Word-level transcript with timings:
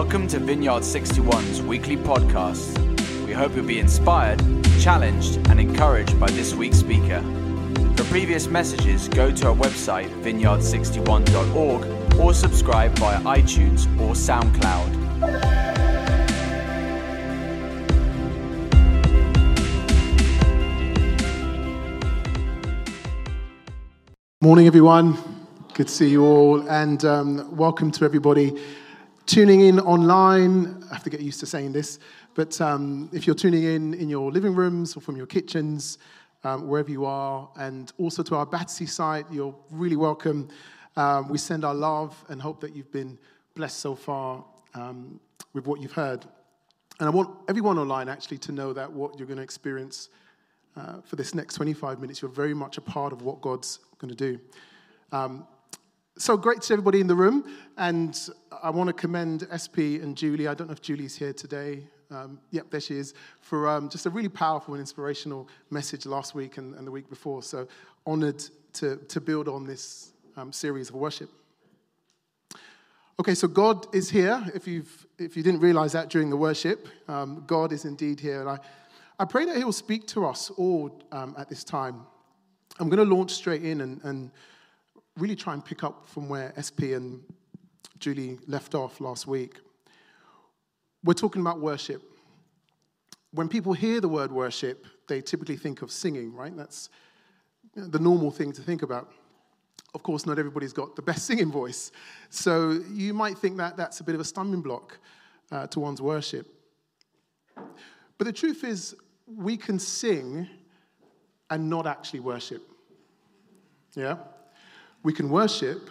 Welcome 0.00 0.28
to 0.28 0.38
Vineyard 0.38 0.84
61's 0.84 1.60
weekly 1.60 1.96
podcast. 1.96 2.78
We 3.26 3.32
hope 3.32 3.56
you'll 3.56 3.66
be 3.66 3.80
inspired, 3.80 4.38
challenged, 4.78 5.38
and 5.48 5.58
encouraged 5.58 6.20
by 6.20 6.30
this 6.30 6.54
week's 6.54 6.78
speaker. 6.78 7.20
For 7.96 8.04
previous 8.04 8.46
messages, 8.46 9.08
go 9.08 9.32
to 9.32 9.48
our 9.48 9.56
website, 9.56 10.08
vineyard61.org, 10.22 12.14
or 12.20 12.32
subscribe 12.32 12.96
via 12.96 13.18
iTunes 13.22 13.86
or 14.00 14.14
SoundCloud. 14.14 14.94
Morning, 24.40 24.68
everyone. 24.68 25.18
Good 25.74 25.88
to 25.88 25.92
see 25.92 26.08
you 26.08 26.24
all, 26.24 26.68
and 26.70 27.04
um, 27.04 27.56
welcome 27.56 27.90
to 27.90 28.04
everybody 28.04 28.56
tuning 29.28 29.60
in 29.60 29.78
online. 29.78 30.82
I 30.90 30.94
have 30.94 31.04
to 31.04 31.10
get 31.10 31.20
used 31.20 31.38
to 31.40 31.46
saying 31.46 31.72
this, 31.72 31.98
but 32.34 32.58
um, 32.62 33.10
if 33.12 33.26
you're 33.26 33.36
tuning 33.36 33.62
in 33.62 33.92
in 33.92 34.08
your 34.08 34.32
living 34.32 34.54
rooms 34.54 34.96
or 34.96 35.00
from 35.00 35.16
your 35.16 35.26
kitchens, 35.26 35.98
um, 36.44 36.66
wherever 36.66 36.90
you 36.90 37.04
are, 37.04 37.46
and 37.56 37.92
also 37.98 38.22
to 38.22 38.36
our 38.36 38.46
Battersea 38.46 38.86
site, 38.86 39.26
you're 39.30 39.54
really 39.70 39.96
welcome. 39.96 40.48
Um, 40.96 41.28
we 41.28 41.36
send 41.36 41.62
our 41.62 41.74
love 41.74 42.24
and 42.30 42.40
hope 42.40 42.58
that 42.62 42.74
you've 42.74 42.90
been 42.90 43.18
blessed 43.54 43.78
so 43.80 43.94
far 43.94 44.42
um, 44.74 45.20
with 45.52 45.66
what 45.66 45.82
you've 45.82 45.92
heard. 45.92 46.24
And 46.98 47.06
I 47.06 47.10
want 47.10 47.28
everyone 47.50 47.78
online 47.78 48.08
actually 48.08 48.38
to 48.38 48.52
know 48.52 48.72
that 48.72 48.90
what 48.90 49.18
you're 49.18 49.26
going 49.26 49.36
to 49.36 49.44
experience 49.44 50.08
uh, 50.74 51.02
for 51.02 51.16
this 51.16 51.34
next 51.34 51.54
25 51.54 52.00
minutes, 52.00 52.22
you're 52.22 52.30
very 52.30 52.54
much 52.54 52.78
a 52.78 52.80
part 52.80 53.12
of 53.12 53.20
what 53.20 53.42
God's 53.42 53.80
going 53.98 54.08
to 54.08 54.16
do. 54.16 54.40
Um, 55.12 55.46
so 56.18 56.36
great 56.36 56.62
to 56.62 56.72
everybody 56.72 57.00
in 57.00 57.06
the 57.06 57.14
room, 57.14 57.44
and 57.76 58.28
I 58.62 58.70
want 58.70 58.88
to 58.88 58.92
commend 58.92 59.46
SP 59.54 60.02
and 60.02 60.16
Julie. 60.16 60.48
I 60.48 60.54
don't 60.54 60.66
know 60.66 60.72
if 60.72 60.82
Julie's 60.82 61.16
here 61.16 61.32
today. 61.32 61.84
Um, 62.10 62.40
yep, 62.50 62.70
there 62.70 62.80
she 62.80 62.96
is, 62.96 63.14
for 63.40 63.68
um, 63.68 63.88
just 63.88 64.06
a 64.06 64.10
really 64.10 64.28
powerful 64.28 64.74
and 64.74 64.80
inspirational 64.80 65.48
message 65.70 66.06
last 66.06 66.34
week 66.34 66.56
and, 66.56 66.74
and 66.74 66.86
the 66.86 66.90
week 66.90 67.08
before. 67.08 67.42
So 67.42 67.68
honored 68.06 68.42
to, 68.74 68.96
to 68.96 69.20
build 69.20 69.46
on 69.46 69.64
this 69.64 70.12
um, 70.36 70.52
series 70.52 70.88
of 70.88 70.96
worship. 70.96 71.30
Okay, 73.20 73.34
so 73.34 73.46
God 73.46 73.94
is 73.94 74.10
here. 74.10 74.44
If, 74.54 74.66
you've, 74.66 75.06
if 75.18 75.36
you 75.36 75.42
didn't 75.42 75.60
realize 75.60 75.92
that 75.92 76.08
during 76.08 76.30
the 76.30 76.36
worship, 76.36 76.88
um, 77.08 77.44
God 77.46 77.72
is 77.72 77.84
indeed 77.84 78.18
here. 78.18 78.40
And 78.40 78.50
I, 78.50 78.58
I 79.18 79.24
pray 79.24 79.44
that 79.44 79.56
He 79.56 79.64
will 79.64 79.72
speak 79.72 80.06
to 80.08 80.24
us 80.24 80.50
all 80.50 81.02
um, 81.12 81.34
at 81.38 81.48
this 81.48 81.62
time. 81.62 82.06
I'm 82.80 82.88
going 82.88 83.06
to 83.06 83.14
launch 83.14 83.32
straight 83.32 83.64
in 83.64 83.82
and, 83.82 84.00
and 84.04 84.30
really 85.18 85.36
try 85.36 85.52
and 85.52 85.64
pick 85.64 85.84
up 85.84 86.06
from 86.06 86.28
where 86.28 86.52
SP 86.56 86.94
and 86.94 87.22
Julie 87.98 88.38
left 88.46 88.74
off 88.74 89.00
last 89.00 89.26
week. 89.26 89.58
We're 91.04 91.14
talking 91.14 91.42
about 91.42 91.60
worship. 91.60 92.02
When 93.32 93.48
people 93.48 93.72
hear 93.72 94.00
the 94.00 94.08
word 94.08 94.32
worship, 94.32 94.86
they 95.08 95.20
typically 95.20 95.56
think 95.56 95.82
of 95.82 95.90
singing, 95.90 96.32
right? 96.32 96.56
That's 96.56 96.88
the 97.74 97.98
normal 97.98 98.30
thing 98.30 98.52
to 98.52 98.62
think 98.62 98.82
about. 98.82 99.12
Of 99.94 100.02
course, 100.02 100.26
not 100.26 100.38
everybody's 100.38 100.72
got 100.72 100.96
the 100.96 101.02
best 101.02 101.26
singing 101.26 101.50
voice. 101.50 101.92
So 102.30 102.80
you 102.90 103.12
might 103.12 103.38
think 103.38 103.56
that 103.58 103.76
that's 103.76 104.00
a 104.00 104.04
bit 104.04 104.14
of 104.14 104.20
a 104.20 104.24
stumbling 104.24 104.62
block 104.62 104.98
uh, 105.50 105.66
to 105.68 105.80
one's 105.80 106.00
worship. 106.00 106.46
But 107.56 108.24
the 108.26 108.32
truth 108.32 108.64
is, 108.64 108.94
we 109.26 109.56
can 109.56 109.78
sing 109.78 110.48
and 111.50 111.68
not 111.68 111.86
actually 111.86 112.20
worship. 112.20 112.62
Yeah? 113.94 114.16
We 115.02 115.12
can 115.12 115.30
worship 115.30 115.90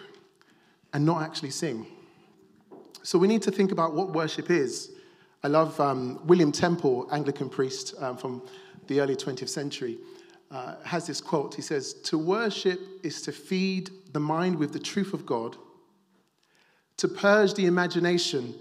and 0.92 1.04
not 1.04 1.22
actually 1.22 1.50
sing. 1.50 1.86
So 3.02 3.18
we 3.18 3.28
need 3.28 3.42
to 3.42 3.50
think 3.50 3.72
about 3.72 3.94
what 3.94 4.12
worship 4.12 4.50
is. 4.50 4.90
I 5.42 5.48
love 5.48 5.78
um, 5.80 6.20
William 6.26 6.52
Temple, 6.52 7.08
Anglican 7.12 7.48
priest 7.48 7.94
um, 8.00 8.16
from 8.16 8.42
the 8.86 9.00
early 9.00 9.16
20th 9.16 9.48
century, 9.48 9.98
uh, 10.50 10.76
has 10.84 11.06
this 11.06 11.20
quote. 11.20 11.54
He 11.54 11.62
says, 11.62 11.94
To 11.94 12.18
worship 12.18 12.80
is 13.02 13.22
to 13.22 13.32
feed 13.32 13.90
the 14.12 14.20
mind 14.20 14.56
with 14.56 14.72
the 14.72 14.78
truth 14.78 15.14
of 15.14 15.24
God, 15.24 15.56
to 16.96 17.08
purge 17.08 17.54
the 17.54 17.66
imagination 17.66 18.54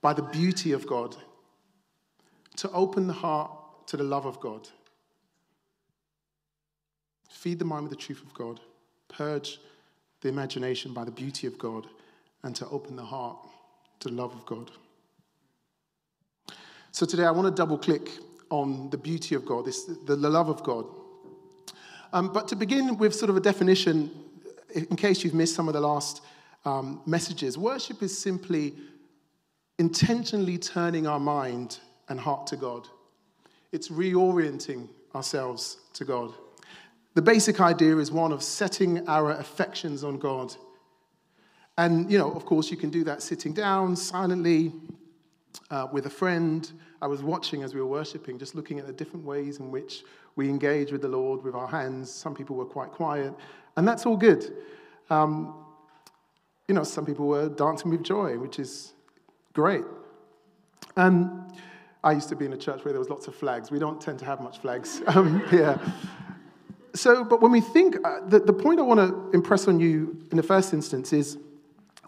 by 0.00 0.12
the 0.12 0.22
beauty 0.22 0.72
of 0.72 0.86
God, 0.86 1.16
to 2.56 2.70
open 2.72 3.06
the 3.06 3.12
heart 3.12 3.50
to 3.86 3.96
the 3.96 4.04
love 4.04 4.26
of 4.26 4.40
God. 4.40 4.68
Feed 7.28 7.58
the 7.58 7.64
mind 7.64 7.84
with 7.84 7.90
the 7.90 8.04
truth 8.04 8.22
of 8.22 8.34
God, 8.34 8.60
purge 9.08 9.60
the 10.20 10.28
imagination 10.28 10.92
by 10.92 11.04
the 11.04 11.10
beauty 11.10 11.46
of 11.46 11.58
God, 11.58 11.86
and 12.42 12.54
to 12.56 12.66
open 12.68 12.96
the 12.96 13.04
heart 13.04 13.36
to 14.00 14.08
the 14.08 14.14
love 14.14 14.32
of 14.32 14.44
God. 14.46 14.70
So 16.92 17.06
today 17.06 17.24
I 17.24 17.30
want 17.30 17.46
to 17.46 17.54
double 17.54 17.78
click 17.78 18.10
on 18.50 18.90
the 18.90 18.98
beauty 18.98 19.34
of 19.34 19.44
God, 19.44 19.66
this, 19.66 19.84
the, 19.84 20.16
the 20.16 20.30
love 20.30 20.48
of 20.48 20.62
God. 20.62 20.86
Um, 22.12 22.32
but 22.32 22.48
to 22.48 22.56
begin 22.56 22.96
with, 22.96 23.14
sort 23.14 23.30
of 23.30 23.36
a 23.36 23.40
definition, 23.40 24.10
in 24.74 24.96
case 24.96 25.22
you've 25.22 25.34
missed 25.34 25.54
some 25.54 25.68
of 25.68 25.74
the 25.74 25.80
last 25.80 26.22
um, 26.64 27.02
messages, 27.06 27.58
worship 27.58 28.02
is 28.02 28.16
simply 28.16 28.74
intentionally 29.78 30.58
turning 30.58 31.06
our 31.06 31.20
mind 31.20 31.78
and 32.08 32.18
heart 32.18 32.46
to 32.48 32.56
God. 32.56 32.88
It's 33.70 33.88
reorienting 33.88 34.88
ourselves 35.14 35.78
to 35.94 36.04
God. 36.04 36.32
The 37.14 37.22
basic 37.22 37.60
idea 37.60 37.96
is 37.96 38.10
one 38.12 38.32
of 38.32 38.42
setting 38.42 39.06
our 39.08 39.32
affections 39.32 40.04
on 40.04 40.18
God. 40.18 40.54
And, 41.76 42.10
you 42.10 42.18
know, 42.18 42.32
of 42.32 42.44
course, 42.44 42.70
you 42.70 42.76
can 42.76 42.90
do 42.90 43.04
that 43.04 43.22
sitting 43.22 43.52
down 43.52 43.96
silently 43.96 44.72
uh, 45.70 45.86
with 45.92 46.06
a 46.06 46.10
friend. 46.10 46.70
I 47.00 47.06
was 47.06 47.22
watching 47.22 47.62
as 47.62 47.74
we 47.74 47.80
were 47.80 47.86
worshiping, 47.86 48.38
just 48.38 48.54
looking 48.54 48.78
at 48.78 48.86
the 48.86 48.92
different 48.92 49.24
ways 49.24 49.58
in 49.58 49.70
which 49.70 50.04
we 50.36 50.48
engage 50.48 50.92
with 50.92 51.02
the 51.02 51.08
Lord 51.08 51.42
with 51.42 51.54
our 51.54 51.68
hands. 51.68 52.10
Some 52.10 52.34
people 52.34 52.56
were 52.56 52.64
quite 52.64 52.90
quiet, 52.90 53.32
and 53.76 53.86
that's 53.86 54.06
all 54.06 54.16
good. 54.16 54.52
Um, 55.10 55.64
you 56.66 56.74
know, 56.74 56.84
some 56.84 57.06
people 57.06 57.26
were 57.26 57.48
dancing 57.48 57.90
with 57.90 58.02
joy, 58.02 58.38
which 58.38 58.58
is 58.58 58.92
great. 59.52 59.84
And 60.96 61.52
I 62.04 62.12
used 62.12 62.28
to 62.28 62.36
be 62.36 62.44
in 62.44 62.52
a 62.52 62.56
church 62.56 62.84
where 62.84 62.92
there 62.92 63.00
was 63.00 63.08
lots 63.08 63.26
of 63.26 63.34
flags. 63.34 63.70
We 63.70 63.78
don't 63.78 64.00
tend 64.00 64.18
to 64.20 64.24
have 64.24 64.40
much 64.40 64.58
flags 64.58 65.00
um, 65.06 65.46
here. 65.48 65.80
So, 66.98 67.22
but 67.22 67.40
when 67.40 67.52
we 67.52 67.60
think, 67.60 67.96
uh, 68.04 68.26
the, 68.26 68.40
the 68.40 68.52
point 68.52 68.80
I 68.80 68.82
want 68.82 68.98
to 68.98 69.30
impress 69.32 69.68
on 69.68 69.78
you 69.78 70.20
in 70.32 70.36
the 70.36 70.42
first 70.42 70.74
instance 70.74 71.12
is 71.12 71.38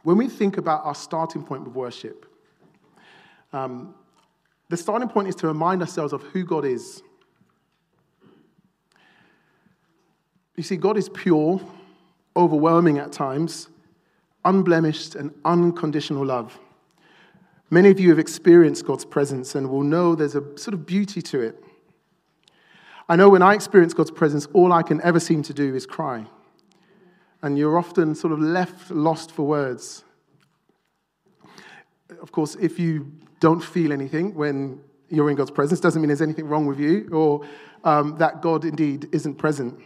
when 0.02 0.16
we 0.16 0.28
think 0.28 0.56
about 0.56 0.84
our 0.84 0.96
starting 0.96 1.44
point 1.44 1.62
with 1.62 1.74
worship, 1.74 2.26
um, 3.52 3.94
the 4.68 4.76
starting 4.76 5.08
point 5.08 5.28
is 5.28 5.36
to 5.36 5.46
remind 5.46 5.80
ourselves 5.80 6.12
of 6.12 6.22
who 6.24 6.44
God 6.44 6.64
is. 6.64 7.04
You 10.56 10.64
see, 10.64 10.76
God 10.76 10.96
is 10.96 11.08
pure, 11.08 11.60
overwhelming 12.36 12.98
at 12.98 13.12
times, 13.12 13.68
unblemished, 14.44 15.14
and 15.14 15.32
unconditional 15.44 16.26
love. 16.26 16.58
Many 17.70 17.90
of 17.90 18.00
you 18.00 18.08
have 18.08 18.18
experienced 18.18 18.84
God's 18.84 19.04
presence 19.04 19.54
and 19.54 19.70
will 19.70 19.84
know 19.84 20.16
there's 20.16 20.34
a 20.34 20.58
sort 20.58 20.74
of 20.74 20.84
beauty 20.84 21.22
to 21.22 21.42
it. 21.42 21.62
I 23.10 23.16
know 23.16 23.28
when 23.28 23.42
I 23.42 23.54
experience 23.54 23.92
God's 23.92 24.12
presence, 24.12 24.46
all 24.52 24.72
I 24.72 24.84
can 24.84 25.00
ever 25.00 25.18
seem 25.18 25.42
to 25.42 25.52
do 25.52 25.74
is 25.74 25.84
cry. 25.84 26.24
And 27.42 27.58
you're 27.58 27.76
often 27.76 28.14
sort 28.14 28.32
of 28.32 28.38
left 28.38 28.88
lost 28.92 29.32
for 29.32 29.44
words. 29.44 30.04
Of 32.22 32.30
course, 32.30 32.54
if 32.60 32.78
you 32.78 33.10
don't 33.40 33.58
feel 33.58 33.92
anything 33.92 34.32
when 34.36 34.80
you're 35.08 35.28
in 35.28 35.34
God's 35.34 35.50
presence, 35.50 35.80
doesn't 35.80 36.00
mean 36.00 36.06
there's 36.06 36.22
anything 36.22 36.46
wrong 36.46 36.66
with 36.66 36.78
you 36.78 37.08
or 37.10 37.44
um, 37.82 38.16
that 38.18 38.42
God 38.42 38.64
indeed 38.64 39.08
isn't 39.10 39.34
present. 39.34 39.76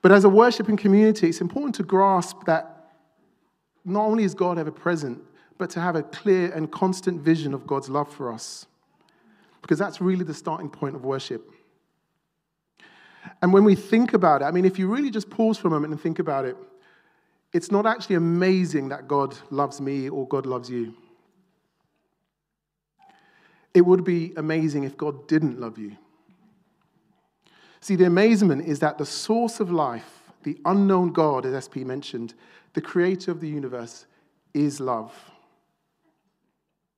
But 0.00 0.10
as 0.10 0.24
a 0.24 0.30
worshiping 0.30 0.78
community, 0.78 1.28
it's 1.28 1.42
important 1.42 1.74
to 1.74 1.82
grasp 1.82 2.44
that 2.46 2.92
not 3.84 4.06
only 4.06 4.24
is 4.24 4.32
God 4.32 4.58
ever 4.58 4.70
present, 4.70 5.20
but 5.58 5.68
to 5.68 5.80
have 5.80 5.96
a 5.96 6.02
clear 6.02 6.50
and 6.52 6.72
constant 6.72 7.20
vision 7.20 7.52
of 7.52 7.66
God's 7.66 7.90
love 7.90 8.10
for 8.10 8.32
us. 8.32 8.64
Because 9.62 9.78
that's 9.78 10.00
really 10.00 10.24
the 10.24 10.34
starting 10.34 10.70
point 10.70 10.96
of 10.96 11.04
worship. 11.04 11.50
And 13.42 13.52
when 13.52 13.64
we 13.64 13.74
think 13.74 14.14
about 14.14 14.42
it, 14.42 14.46
I 14.46 14.50
mean, 14.50 14.64
if 14.64 14.78
you 14.78 14.88
really 14.88 15.10
just 15.10 15.30
pause 15.30 15.58
for 15.58 15.68
a 15.68 15.70
moment 15.70 15.92
and 15.92 16.00
think 16.00 16.18
about 16.18 16.44
it, 16.44 16.56
it's 17.52 17.70
not 17.70 17.86
actually 17.86 18.16
amazing 18.16 18.88
that 18.90 19.08
God 19.08 19.36
loves 19.50 19.80
me 19.80 20.08
or 20.08 20.26
God 20.26 20.46
loves 20.46 20.70
you. 20.70 20.94
It 23.74 23.82
would 23.82 24.04
be 24.04 24.32
amazing 24.36 24.84
if 24.84 24.96
God 24.96 25.26
didn't 25.28 25.60
love 25.60 25.78
you. 25.78 25.96
See, 27.80 27.96
the 27.96 28.04
amazement 28.04 28.66
is 28.66 28.78
that 28.80 28.98
the 28.98 29.06
source 29.06 29.58
of 29.60 29.70
life, 29.70 30.22
the 30.42 30.58
unknown 30.64 31.12
God, 31.12 31.46
as 31.46 31.64
SP 31.64 31.78
mentioned, 31.78 32.34
the 32.74 32.80
creator 32.80 33.30
of 33.30 33.40
the 33.40 33.48
universe, 33.48 34.06
is 34.52 34.80
love. 34.80 35.12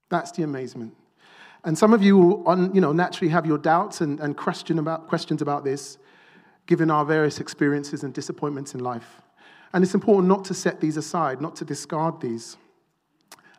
That's 0.08 0.32
the 0.32 0.42
amazement. 0.42 0.94
And 1.64 1.78
some 1.78 1.92
of 1.92 2.02
you 2.02 2.18
will 2.18 2.70
you 2.74 2.80
know, 2.80 2.92
naturally 2.92 3.30
have 3.30 3.46
your 3.46 3.58
doubts 3.58 4.00
and, 4.00 4.18
and 4.20 4.36
question 4.36 4.78
about, 4.78 5.06
questions 5.08 5.42
about 5.42 5.64
this, 5.64 5.98
given 6.66 6.90
our 6.90 7.04
various 7.04 7.40
experiences 7.40 8.02
and 8.02 8.12
disappointments 8.12 8.74
in 8.74 8.80
life. 8.80 9.20
And 9.72 9.84
it's 9.84 9.94
important 9.94 10.28
not 10.28 10.44
to 10.46 10.54
set 10.54 10.80
these 10.80 10.96
aside, 10.96 11.40
not 11.40 11.56
to 11.56 11.64
discard 11.64 12.20
these. 12.20 12.56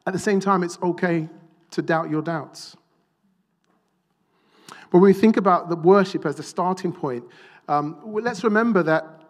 At 0.05 0.13
the 0.13 0.19
same 0.19 0.39
time, 0.39 0.63
it's 0.63 0.77
okay 0.83 1.29
to 1.71 1.81
doubt 1.81 2.09
your 2.09 2.21
doubts. 2.21 2.75
But 4.91 5.00
when 5.00 5.03
we 5.03 5.13
think 5.13 5.38
about 5.38 5.69
the 5.69 5.75
worship 5.75 6.25
as 6.25 6.35
the 6.35 6.44
starting 6.44 6.91
point, 6.91 7.23
um, 7.67 8.00
let's 8.05 8.44
remember 8.44 8.83
that 8.83 9.21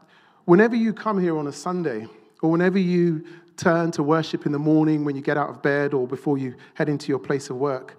whenever 0.45 0.75
you 0.75 0.93
come 0.93 1.21
here 1.21 1.37
on 1.37 1.47
a 1.47 1.53
Sunday, 1.53 2.07
or 2.41 2.51
whenever 2.51 2.77
you 2.77 3.23
turn 3.55 3.91
to 3.91 4.03
worship 4.03 4.45
in 4.45 4.51
the 4.51 4.59
morning 4.59 5.05
when 5.05 5.15
you 5.15 5.21
get 5.21 5.37
out 5.37 5.49
of 5.49 5.61
bed 5.61 5.93
or 5.93 6.05
before 6.05 6.37
you 6.37 6.55
head 6.73 6.89
into 6.89 7.07
your 7.07 7.19
place 7.19 7.49
of 7.49 7.55
work, 7.55 7.97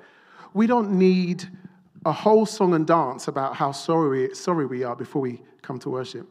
we 0.54 0.66
don't 0.66 0.92
need 0.92 1.46
a 2.06 2.12
whole 2.12 2.46
song 2.46 2.74
and 2.74 2.86
dance 2.86 3.28
about 3.28 3.56
how 3.56 3.72
sorry, 3.72 4.34
sorry 4.34 4.64
we 4.64 4.84
are 4.84 4.96
before 4.96 5.20
we 5.20 5.42
come 5.60 5.78
to 5.80 5.90
worship. 5.90 6.26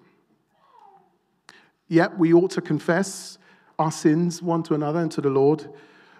Yet 1.87 2.17
we 2.17 2.33
ought 2.33 2.51
to 2.51 2.61
confess 2.61 3.37
our 3.77 3.91
sins 3.91 4.41
one 4.41 4.63
to 4.63 4.73
another 4.73 4.99
and 4.99 5.11
to 5.11 5.21
the 5.21 5.29
Lord. 5.29 5.67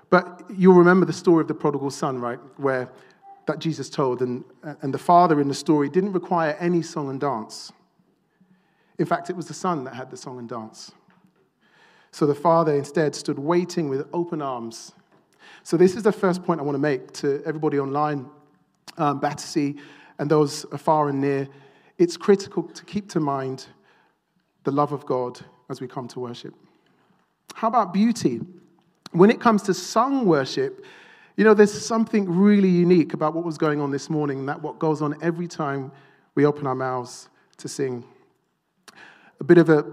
But 0.09 0.43
you'll 0.55 0.75
remember 0.75 1.05
the 1.05 1.13
story 1.13 1.41
of 1.41 1.47
the 1.47 1.53
prodigal 1.53 1.89
son, 1.89 2.19
right? 2.19 2.39
Where 2.57 2.91
that 3.47 3.59
Jesus 3.59 3.89
told, 3.89 4.21
and, 4.21 4.43
and 4.81 4.93
the 4.93 4.99
father 4.99 5.39
in 5.39 5.47
the 5.47 5.53
story 5.53 5.89
didn't 5.89 6.13
require 6.13 6.55
any 6.59 6.81
song 6.81 7.09
and 7.09 7.19
dance. 7.19 7.71
In 8.99 9.05
fact, 9.05 9.29
it 9.29 9.35
was 9.35 9.47
the 9.47 9.53
son 9.53 9.83
that 9.85 9.93
had 9.95 10.11
the 10.11 10.17
song 10.17 10.39
and 10.39 10.47
dance. 10.47 10.91
So 12.11 12.25
the 12.25 12.35
father 12.35 12.75
instead 12.75 13.15
stood 13.15 13.39
waiting 13.39 13.89
with 13.89 14.07
open 14.13 14.41
arms. 14.41 14.93
So, 15.65 15.77
this 15.77 15.95
is 15.95 16.03
the 16.03 16.11
first 16.11 16.43
point 16.43 16.59
I 16.59 16.63
want 16.63 16.75
to 16.75 16.79
make 16.79 17.13
to 17.13 17.41
everybody 17.45 17.79
online, 17.79 18.29
um, 18.97 19.21
Battersea, 19.21 19.75
and 20.19 20.29
those 20.29 20.65
far 20.77 21.07
and 21.07 21.21
near. 21.21 21.47
It's 21.97 22.17
critical 22.17 22.63
to 22.63 22.83
keep 22.83 23.07
to 23.11 23.21
mind 23.21 23.67
the 24.65 24.71
love 24.71 24.91
of 24.91 25.05
God 25.05 25.39
as 25.69 25.79
we 25.79 25.87
come 25.87 26.09
to 26.09 26.19
worship. 26.19 26.53
How 27.53 27.69
about 27.69 27.93
beauty? 27.93 28.41
When 29.13 29.29
it 29.29 29.39
comes 29.39 29.61
to 29.63 29.73
sung 29.73 30.25
worship, 30.25 30.85
you 31.37 31.45
know, 31.45 31.53
there's 31.53 31.85
something 31.85 32.29
really 32.29 32.69
unique 32.69 33.13
about 33.13 33.33
what 33.33 33.45
was 33.45 33.57
going 33.57 33.79
on 33.79 33.89
this 33.89 34.09
morning, 34.09 34.39
and 34.39 34.49
that 34.49 34.61
what 34.61 34.79
goes 34.79 35.01
on 35.01 35.15
every 35.21 35.47
time 35.47 35.93
we 36.35 36.45
open 36.45 36.67
our 36.67 36.75
mouths 36.75 37.29
to 37.57 37.69
sing. 37.69 38.03
A 39.39 39.43
bit 39.45 39.57
of 39.57 39.69
a 39.69 39.85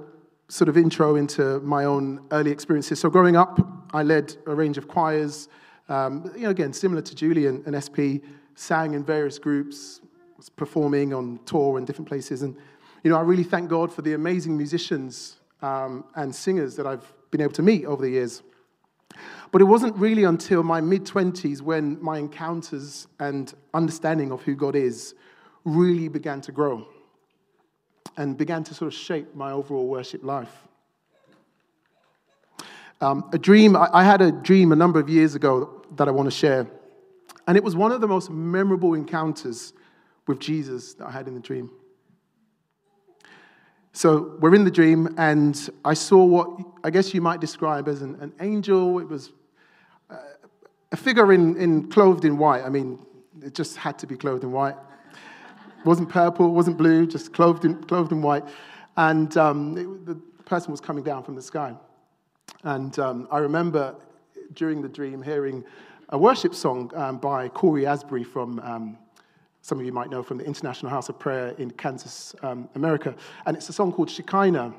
sort 0.49 0.69
of 0.69 0.77
intro 0.77 1.15
into 1.15 1.61
my 1.61 1.85
own 1.85 2.27
early 2.33 2.51
experiences. 2.51 2.99
So, 2.99 3.09
growing 3.09 3.37
up, 3.37 3.80
I 3.93 4.03
led 4.03 4.37
a 4.47 4.55
range 4.55 4.79
of 4.79 4.89
choirs. 4.89 5.49
Um, 5.89 6.31
you 6.35 6.43
know, 6.43 6.51
again, 6.51 6.73
similar 6.73 7.03
to 7.03 7.15
Julie 7.15 7.47
and, 7.47 7.67
and 7.67 7.75
SP, 7.83 8.23
sang 8.55 8.95
in 8.95 9.05
various 9.05 9.39
groups, 9.39 10.01
was 10.37 10.49
performing 10.49 11.13
on 11.13 11.41
tour 11.45 11.79
in 11.79 11.85
different 11.85 12.09
places. 12.09 12.43
And, 12.43 12.57
you 13.03 13.11
know, 13.11 13.17
I 13.17 13.23
really 13.23 13.45
thank 13.45 13.69
God 13.69 13.93
for 13.93 14.03
the 14.03 14.15
amazing 14.15 14.57
musicians 14.57 15.37
um, 15.63 16.05
and 16.15 16.35
singers 16.35 16.77
that 16.77 16.87
I've 16.87 17.13
been 17.31 17.41
able 17.41 17.53
to 17.55 17.63
meet 17.63 17.85
over 17.85 18.03
the 18.03 18.11
years. 18.11 18.43
But 19.53 19.61
it 19.61 19.65
wasn't 19.65 19.97
really 19.97 20.25
until 20.25 20.63
my 20.63 20.81
mid 20.81 21.05
20s 21.05 21.61
when 21.61 22.01
my 22.03 22.19
encounters 22.19 23.09
and 23.19 23.53
understanding 23.75 24.31
of 24.31 24.43
who 24.43 24.55
God 24.55 24.77
is 24.77 25.15
really 25.65 26.09
began 26.09 26.41
to 26.43 26.53
grow 26.53 26.87
and 28.17 28.37
began 28.37 28.63
to 28.65 28.75
sort 28.75 28.93
of 28.93 28.99
shape 28.99 29.35
my 29.35 29.51
overall 29.51 29.87
worship 29.87 30.23
life. 30.23 30.69
Um, 33.01 33.29
a 33.33 33.39
dream, 33.39 33.77
I 33.77 34.05
had 34.05 34.21
a 34.21 34.31
dream 34.31 34.73
a 34.73 34.77
number 34.77 35.01
of 35.01 35.09
years 35.09 35.35
ago 35.35 35.83
that 35.97 36.07
I 36.07 36.11
want 36.11 36.27
to 36.27 36.37
share. 36.37 36.67
And 37.47 37.57
it 37.57 37.65
was 37.65 37.75
one 37.75 37.93
of 37.93 38.01
the 38.01 38.09
most 38.09 38.31
memorable 38.31 38.95
encounters 38.95 39.73
with 40.27 40.39
Jesus 40.39 40.95
that 40.95 41.07
I 41.07 41.11
had 41.11 41.27
in 41.27 41.35
the 41.35 41.41
dream. 41.41 41.71
So 43.93 44.37
we're 44.39 44.55
in 44.55 44.65
the 44.65 44.71
dream, 44.71 45.15
and 45.19 45.69
I 45.85 45.95
saw 45.95 46.25
what 46.25 46.49
I 46.85 46.91
guess 46.91 47.13
you 47.13 47.21
might 47.21 47.41
describe 47.41 47.89
as 47.89 48.03
an, 48.03 48.17
an 48.21 48.33
angel. 48.41 49.01
It 49.01 49.09
was 49.09 49.33
uh, 50.09 50.17
a 50.93 50.97
figure 50.97 51.33
in, 51.33 51.57
in 51.57 51.91
clothed 51.91 52.25
in 52.25 52.39
white. 52.39 52.63
I 52.65 52.69
mean, 52.69 53.05
it 53.43 53.55
just 53.55 53.77
had 53.77 53.99
to 54.01 54.07
be 54.07 54.17
clothed 54.17 54.45
in 54.45 54.53
white. 54.53 54.77
It 55.81 55.87
wasn't 55.87 56.09
purple, 56.09 56.47
it 56.47 56.53
wasn't 56.53 56.77
blue, 56.77 57.07
just 57.07 57.33
clothed 57.33 57.65
in, 57.65 57.83
clothed 57.83 58.13
in 58.13 58.23
white. 58.23 58.45
And 58.97 59.35
um, 59.37 59.77
it, 59.77 60.07
the 60.07 60.15
person 60.45 60.71
was 60.71 60.81
coming 60.81 61.03
down 61.03 61.25
from 61.25 61.35
the 61.35 61.43
sky. 61.43 61.75
And 62.65 62.99
um, 62.99 63.29
I 63.31 63.39
remember 63.39 63.95
during 64.55 64.83
the 64.83 64.89
dream 64.89 65.23
hearing 65.23 65.65
a 66.11 66.19
worship 66.19 66.55
song 66.55 66.91
um, 66.95 67.19
by 67.19 67.49
Cory 67.49 67.87
Asbury 67.87 68.25
from 68.25 68.59
um, 68.61 68.99
some 69.63 69.79
of 69.79 69.85
you 69.85 69.93
might 69.93 70.11
know 70.11 70.23
from 70.23 70.39
the 70.39 70.45
International 70.45 70.91
House 70.91 71.09
of 71.09 71.19
Prayer 71.19 71.55
in 71.59 71.71
Kansas, 71.71 72.35
um, 72.43 72.69
America. 72.75 73.15
And 73.47 73.57
it's 73.57 73.69
a 73.69 73.73
song 73.73 73.93
called 73.93 74.11
Shekinah. 74.11 74.73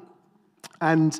And 0.82 1.20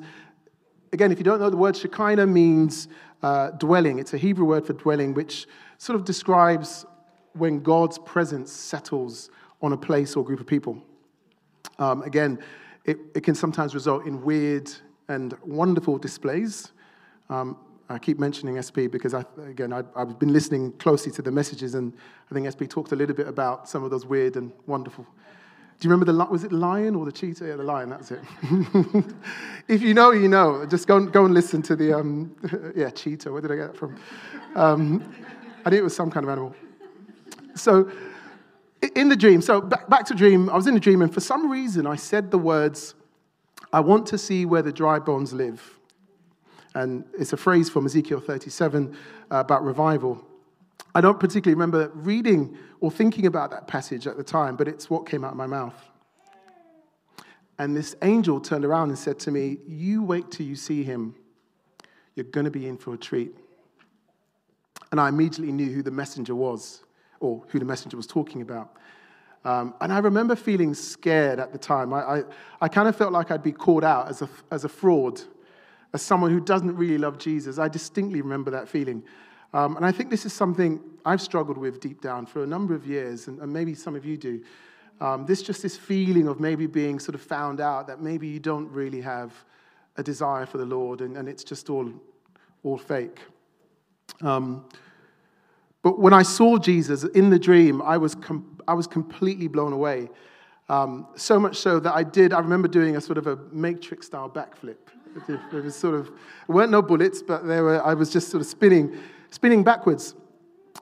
again, 0.92 1.12
if 1.12 1.18
you 1.18 1.24
don't 1.24 1.40
know, 1.40 1.50
the 1.50 1.58
word 1.58 1.78
Shekinah 1.78 2.26
means 2.26 2.88
uh, 3.24 3.52
dwelling. 3.52 4.00
It's 4.00 4.14
a 4.14 4.18
Hebrew 4.18 4.46
word 4.46 4.66
for 4.66 4.74
dwelling, 4.74 5.14
which 5.14 5.48
sort 5.78 5.96
of 5.96 6.06
describes 6.06 6.86
when 7.34 7.62
God's 7.62 8.00
presence 8.00 8.52
settles 8.52 9.30
on 9.62 9.74
a 9.74 9.78
place 9.78 10.16
or 10.16 10.24
group 10.24 10.40
of 10.40 10.48
people. 10.48 10.84
Um, 11.78 12.02
again, 12.02 12.40
it, 12.84 12.98
it, 13.16 13.24
can 13.24 13.36
sometimes 13.36 13.76
result 13.76 14.06
in 14.06 14.22
weird 14.22 14.72
and 15.12 15.36
wonderful 15.44 15.98
displays. 15.98 16.72
Um, 17.30 17.58
I 17.90 18.00
keep 18.00 18.20
mentioning 18.20 18.62
SP 18.64 18.88
because, 18.90 19.14
I, 19.14 19.26
again, 19.46 19.74
I, 19.74 19.84
have 19.98 20.18
been 20.18 20.32
listening 20.32 20.72
closely 20.74 21.12
to 21.14 21.22
the 21.22 21.32
messages, 21.32 21.76
and 21.76 21.94
I 22.30 22.34
think 22.34 22.50
SP 22.50 22.64
talked 22.70 22.94
a 22.94 22.96
little 22.96 23.16
bit 23.16 23.28
about 23.28 23.68
some 23.68 23.84
of 23.84 23.92
those 23.92 24.06
weird 24.06 24.38
and 24.38 24.52
wonderful. 24.66 25.04
Do 25.04 25.88
you 25.88 25.92
remember 25.92 26.12
the 26.12 26.32
was 26.32 26.44
it 26.44 26.52
lion 26.52 26.96
or 26.96 27.06
the 27.06 27.12
cheetah? 27.12 27.48
Yeah, 27.48 27.56
the 27.56 27.64
lion. 27.64 27.90
That's 27.90 28.12
it. 28.12 28.22
if 29.68 29.82
you 29.82 29.94
know, 29.96 30.12
you 30.12 30.28
know. 30.28 30.64
Just 30.68 30.88
go 30.88 30.98
and, 30.98 31.12
go 31.12 31.26
and 31.26 31.34
listen 31.34 31.64
to 31.64 31.76
the 31.76 31.98
um, 31.98 32.36
yeah 32.76 32.92
cheetah. 32.92 33.32
Where 33.32 33.42
did 33.42 33.52
I 33.52 33.56
get 33.56 33.74
that 33.74 33.78
from? 33.78 33.98
Um, 34.56 35.04
I 35.66 35.70
think 35.70 35.80
it 35.80 35.84
was 35.84 35.96
some 35.96 36.12
kind 36.12 36.24
of 36.24 36.30
animal. 36.30 36.56
So, 37.56 37.92
in 38.96 39.10
the 39.10 39.16
dream. 39.16 39.42
So 39.42 39.60
back, 39.60 39.90
back 39.90 40.06
to 40.06 40.14
dream. 40.14 40.50
I 40.52 40.56
was 40.56 40.68
in 40.68 40.78
a 40.78 40.80
dream, 40.80 41.02
and 41.02 41.12
for 41.12 41.20
some 41.20 41.50
reason, 41.52 41.88
I 41.88 41.96
said 41.96 42.30
the 42.30 42.38
words, 42.38 42.94
"I 43.74 43.80
want 43.80 44.06
to 44.08 44.18
see 44.18 44.46
where 44.46 44.62
the 44.62 44.72
dry 44.72 45.00
bones 45.00 45.34
live." 45.34 45.80
And 46.74 47.04
it's 47.18 47.34
a 47.34 47.38
phrase 47.38 47.70
from 47.70 47.86
Ezekiel 47.86 48.22
37 48.22 48.96
uh, 49.30 49.36
about 49.36 49.64
revival. 49.64 50.26
I 50.94 51.02
don't 51.02 51.20
particularly 51.20 51.56
remember 51.56 51.92
reading 51.94 52.58
or 52.80 52.92
thinking 52.92 53.26
about 53.26 53.52
that 53.52 53.68
passage 53.68 54.08
at 54.08 54.18
the 54.18 54.24
time, 54.24 54.56
but 54.56 54.68
it's 54.68 54.90
what 54.90 55.06
came 55.06 55.24
out 55.24 55.32
of 55.32 55.38
my 55.38 55.48
mouth. 55.48 55.76
And 57.60 57.76
this 57.76 57.96
angel 58.02 58.40
turned 58.42 58.66
around 58.66 58.90
and 58.90 58.98
said 58.98 59.20
to 59.20 59.32
me, 59.32 59.58
You 59.68 60.04
wait 60.04 60.32
till 60.32 60.46
you 60.46 60.56
see 60.56 60.84
him. 60.84 61.16
You're 62.16 62.26
going 62.26 62.46
to 62.46 62.52
be 62.52 62.68
in 62.68 62.78
for 62.78 62.94
a 62.94 62.98
treat. 62.98 63.36
And 64.92 65.00
I 65.00 65.08
immediately 65.08 65.52
knew 65.52 65.72
who 65.72 65.84
the 65.84 65.92
messenger 65.92 66.36
was, 66.36 66.84
or 67.20 67.44
who 67.50 67.60
the 67.60 67.66
messenger 67.66 67.98
was 67.98 68.08
talking 68.08 68.42
about. 68.42 68.76
Um, 69.44 69.74
and 69.82 69.92
I 69.92 70.00
remember 70.00 70.36
feeling 70.36 70.74
scared 70.74 71.40
at 71.40 71.52
the 71.52 71.58
time. 71.58 71.94
I, 71.94 72.02
I, 72.02 72.24
I 72.62 72.68
kind 72.68 72.88
of 72.88 72.96
felt 72.96 73.12
like 73.12 73.32
I'd 73.32 73.44
be 73.44 73.52
called 73.52 73.84
out 73.84 74.10
as 74.10 74.22
a, 74.22 74.30
as 74.52 74.66
a 74.66 74.70
fraud 74.70 75.22
as 75.94 76.02
someone 76.02 76.32
who 76.32 76.40
doesn't 76.40 76.76
really 76.76 76.98
love 76.98 77.18
Jesus. 77.18 77.60
I 77.60 77.68
distinctly 77.68 78.22
remember 78.22 78.52
that 78.52 78.68
feeling. 78.68 79.04
Um, 79.54 79.76
and 79.76 79.86
I 79.86 79.92
think 79.92 80.10
this 80.10 80.26
is 80.26 80.32
something 80.32 80.80
I've 81.06 81.22
struggled 81.22 81.58
with 81.58 81.82
deep 81.82 82.02
down 82.02 82.26
for 82.26 82.44
a 82.44 82.48
number 82.48 82.74
of 82.74 82.88
years, 82.88 83.28
and, 83.28 83.40
and 83.40 83.52
maybe 83.52 83.76
some 83.76 83.96
of 83.96 84.06
you 84.06 84.16
do. 84.16 84.42
Um, 85.02 85.26
this 85.26 85.42
just 85.42 85.62
this 85.64 85.76
feeling 85.76 86.28
of 86.28 86.40
maybe 86.40 86.68
being 86.68 87.00
sort 87.00 87.16
of 87.16 87.22
found 87.22 87.60
out 87.60 87.88
that 87.88 88.02
maybe 88.02 88.28
you 88.28 88.40
don't 88.40 88.70
really 88.70 89.02
have 89.02 89.34
a 89.98 90.04
desire 90.04 90.46
for 90.46 90.58
the 90.58 90.66
Lord, 90.66 91.02
and, 91.02 91.18
and 91.18 91.28
it's 91.28 91.44
just 91.44 91.70
all, 91.70 91.92
all 92.64 92.78
fake. 92.78 93.20
Um, 94.22 94.64
but 95.82 96.00
when 96.00 96.14
I 96.14 96.22
saw 96.22 96.58
Jesus 96.58 97.04
in 97.04 97.32
the 97.32 97.40
dream, 97.40 97.82
I 97.82 97.98
was, 97.98 98.14
com- 98.16 98.51
I 98.68 98.74
was 98.74 98.88
completely 98.88 99.48
blown 99.48 99.74
away. 99.74 100.10
Um, 100.70 101.08
so 101.16 101.40
much 101.40 101.58
so 101.58 101.80
that 101.80 101.94
I 101.94 102.04
did, 102.04 102.32
I 102.34 102.40
remember 102.40 102.68
doing 102.68 102.96
a 102.96 103.02
sort 103.02 103.18
of 103.18 103.28
a 103.28 103.38
matrix 103.52 104.08
style 104.08 104.30
backflip. 104.30 104.78
It 105.28 105.64
was 105.64 105.76
sort 105.76 105.96
of, 105.96 106.06
there 106.08 106.56
weren't 106.56 106.72
no 106.72 106.82
bullets, 106.82 107.22
but 107.22 107.46
there 107.46 107.64
were, 107.64 107.86
I 107.86 107.94
was 107.94 108.10
just 108.10 108.30
sort 108.30 108.40
of 108.40 108.48
spinning, 108.48 108.98
spinning 109.30 109.64
backwards. 109.64 110.16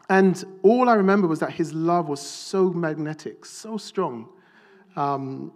And 0.10 0.44
all 0.62 0.90
I 0.90 0.94
remember 0.94 1.28
was 1.28 1.40
that 1.40 1.52
his 1.52 1.74
love 1.74 2.08
was 2.08 2.22
so 2.22 2.72
magnetic, 2.72 3.46
so 3.46 3.78
strong. 3.78 4.30
Um, 4.96 5.52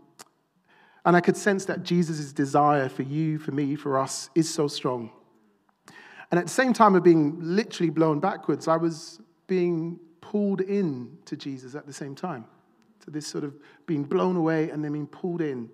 and 1.06 1.16
I 1.16 1.22
could 1.22 1.38
sense 1.38 1.66
that 1.66 1.84
Jesus' 1.84 2.32
desire 2.32 2.90
for 2.90 3.04
you, 3.04 3.38
for 3.38 3.52
me, 3.52 3.76
for 3.76 4.00
us 4.00 4.30
is 4.34 4.52
so 4.52 4.68
strong. 4.68 5.12
And 6.32 6.40
at 6.40 6.46
the 6.46 6.52
same 6.52 6.74
time 6.74 6.96
of 6.96 7.04
being 7.04 7.38
literally 7.40 7.92
blown 7.92 8.20
backwards, 8.20 8.68
I 8.68 8.78
was 8.78 9.22
being 9.46 10.00
pulled 10.24 10.62
in 10.62 11.18
to 11.26 11.36
Jesus 11.36 11.76
at 11.76 11.86
the 11.86 11.92
same 11.92 12.16
time. 12.16 12.46
So 13.04 13.12
this 13.12 13.28
sort 13.28 13.44
of 13.44 13.54
being 13.86 14.04
blown 14.04 14.38
away 14.38 14.70
and 14.70 14.82
then 14.84 14.94
being 14.94 15.08
pulled 15.08 15.42
in. 15.42 15.70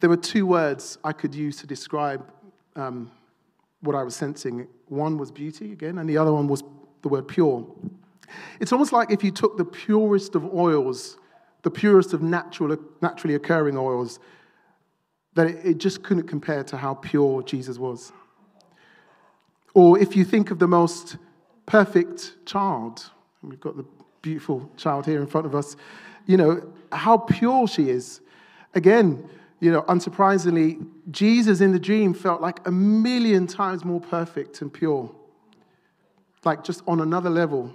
There 0.00 0.10
were 0.10 0.18
two 0.18 0.44
words 0.44 0.98
I 1.02 1.12
could 1.12 1.34
use 1.34 1.56
to 1.58 1.66
describe 1.66 2.30
um, 2.76 3.10
what 3.80 3.96
I 3.96 4.02
was 4.02 4.14
sensing. 4.14 4.68
One 4.88 5.16
was 5.16 5.30
beauty, 5.30 5.72
again, 5.72 5.96
and 5.96 6.06
the 6.08 6.18
other 6.18 6.32
one 6.32 6.46
was 6.46 6.62
the 7.00 7.08
word 7.08 7.26
pure. 7.26 7.66
It's 8.60 8.72
almost 8.72 8.92
like 8.92 9.10
if 9.10 9.24
you 9.24 9.30
took 9.30 9.56
the 9.56 9.64
purest 9.64 10.34
of 10.34 10.54
oils, 10.54 11.16
the 11.62 11.70
purest 11.70 12.12
of 12.12 12.20
natural, 12.20 12.76
naturally 13.00 13.34
occurring 13.34 13.78
oils, 13.78 14.18
that 15.32 15.46
it, 15.46 15.64
it 15.64 15.78
just 15.78 16.02
couldn't 16.02 16.28
compare 16.28 16.62
to 16.64 16.76
how 16.76 16.94
pure 16.94 17.42
Jesus 17.42 17.78
was. 17.78 18.12
Or 19.74 19.98
if 19.98 20.16
you 20.16 20.24
think 20.24 20.50
of 20.50 20.58
the 20.58 20.68
most 20.68 21.16
perfect 21.66 22.46
child, 22.46 23.10
and 23.42 23.50
we've 23.50 23.60
got 23.60 23.76
the 23.76 23.84
beautiful 24.22 24.70
child 24.76 25.04
here 25.04 25.20
in 25.20 25.26
front 25.26 25.46
of 25.46 25.54
us, 25.54 25.76
you 26.26 26.36
know, 26.36 26.72
how 26.92 27.18
pure 27.18 27.68
she 27.68 27.90
is. 27.90 28.20
Again, 28.74 29.28
you 29.60 29.70
know, 29.70 29.82
unsurprisingly, 29.82 30.86
Jesus 31.10 31.60
in 31.60 31.72
the 31.72 31.78
dream 31.78 32.14
felt 32.14 32.40
like 32.40 32.66
a 32.66 32.70
million 32.70 33.46
times 33.46 33.84
more 33.84 34.00
perfect 34.00 34.62
and 34.62 34.72
pure. 34.72 35.10
Like 36.44 36.64
just 36.64 36.82
on 36.86 37.00
another 37.00 37.30
level. 37.30 37.74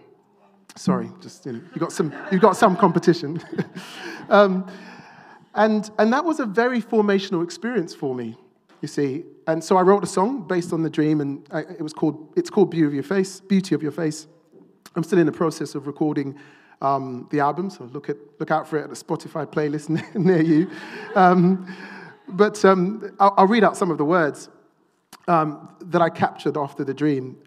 Sorry, 0.76 1.10
just, 1.22 1.46
you 1.46 1.54
know, 1.54 1.62
you 1.74 1.80
got 1.80 1.92
some, 1.92 2.14
you 2.32 2.40
got 2.40 2.56
some 2.56 2.78
competition. 2.78 3.42
um, 4.30 4.70
and, 5.56 5.90
and 5.98 6.14
that 6.14 6.24
was 6.24 6.40
a 6.40 6.46
very 6.46 6.82
formational 6.82 7.44
experience 7.44 7.94
for 7.94 8.16
me, 8.16 8.38
you 8.82 8.88
see. 8.88 9.24
And 9.48 9.64
so 9.64 9.78
I 9.78 9.82
wrote 9.82 10.04
a 10.04 10.08
song 10.08 10.48
based 10.48 10.74
on 10.74 10.84
the 10.84 10.90
dream, 10.90 11.22
and 11.22 11.46
I, 11.52 11.62
it 11.62 11.82
was 11.82 11.94
called, 11.94 12.34
it's 12.36 12.50
called 12.50 12.72
Beauty 12.72 12.88
of 12.88 12.94
Your 12.94 13.04
Face, 13.04 13.40
Beauty 13.40 13.76
of 13.76 13.84
Your 13.84 13.92
Face. 13.92 14.28
I'm 14.96 15.04
still 15.04 15.20
in 15.20 15.26
the 15.26 15.32
process 15.32 15.76
of 15.76 15.88
recording 15.88 16.38
um, 16.82 17.28
the 17.32 17.40
album, 17.40 17.70
so 17.70 17.86
look, 17.86 18.10
at, 18.10 18.18
look 18.40 18.52
out 18.52 18.68
for 18.68 18.78
it 18.78 18.84
at 18.84 18.90
the 18.90 18.96
Spotify 18.96 19.46
playlist 19.46 19.90
near 20.16 20.42
you. 20.42 20.70
Um, 21.16 21.74
but 22.28 22.64
um, 22.64 23.16
I'll, 23.20 23.34
I'll, 23.38 23.48
read 23.48 23.64
out 23.64 23.76
some 23.76 23.92
of 23.92 23.98
the 23.98 24.06
words 24.06 24.50
um, 25.28 25.70
that 25.82 26.02
I 26.02 26.10
captured 26.10 26.58
after 26.58 26.84
the 26.84 26.94
dream. 26.94 27.38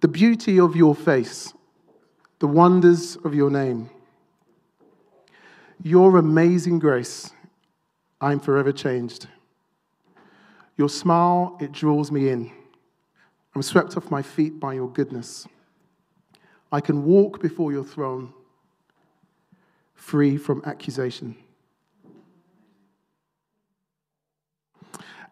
The 0.00 0.08
beauty 0.08 0.58
of 0.60 0.76
your 0.76 0.94
face, 0.94 1.52
the 2.38 2.46
wonders 2.46 3.16
of 3.16 3.34
your 3.34 3.50
name, 3.50 3.90
your 5.82 6.16
amazing 6.16 6.78
grace, 6.78 7.30
I'm 8.20 8.38
forever 8.38 8.72
changed. 8.72 9.26
Your 10.76 10.88
smile, 10.88 11.56
it 11.60 11.72
draws 11.72 12.10
me 12.10 12.28
in. 12.28 12.50
I'm 13.54 13.62
swept 13.62 13.96
off 13.96 14.10
my 14.10 14.22
feet 14.22 14.58
by 14.58 14.74
your 14.74 14.88
goodness. 14.88 15.46
I 16.70 16.80
can 16.80 17.04
walk 17.04 17.40
before 17.40 17.70
your 17.70 17.84
throne 17.84 18.32
free 19.94 20.36
from 20.36 20.62
accusation. 20.64 21.36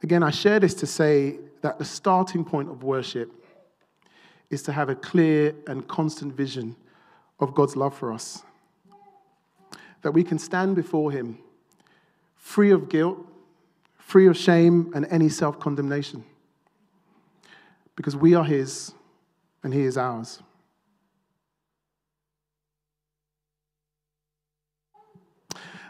Again, 0.03 0.23
I 0.23 0.31
share 0.31 0.61
this 0.61 0.75
to 0.75 0.87
say 0.87 1.39
that 1.63 1.79
the 1.79 1.85
starting 1.85 2.45
point 2.45 2.71
of 2.71 2.83
worship 2.83 3.33
is 4.51 4.63
to 4.63 4.73
have 4.73 4.89
a 4.89 4.95
clear 4.95 5.55
and 5.67 5.87
constant 5.89 6.35
vision 6.35 6.77
of 7.39 7.55
God's 7.55 7.77
love 7.77 7.95
for 7.95 8.13
us. 8.13 8.43
That 10.03 10.13
we 10.13 10.25
can 10.25 10.39
stand 10.39 10.77
before 10.77 11.11
Him 11.11 11.39
free 12.37 12.71
of 12.71 12.89
guilt, 12.89 13.19
free 14.11 14.27
of 14.27 14.37
shame, 14.37 14.91
and 14.93 15.07
any 15.09 15.29
self 15.29 15.61
condemnation. 15.61 16.25
Because 17.95 18.17
we 18.17 18.35
are 18.35 18.45
His 18.45 18.93
and 19.63 19.73
He 19.73 19.83
is 19.83 19.97
ours. 19.97 20.43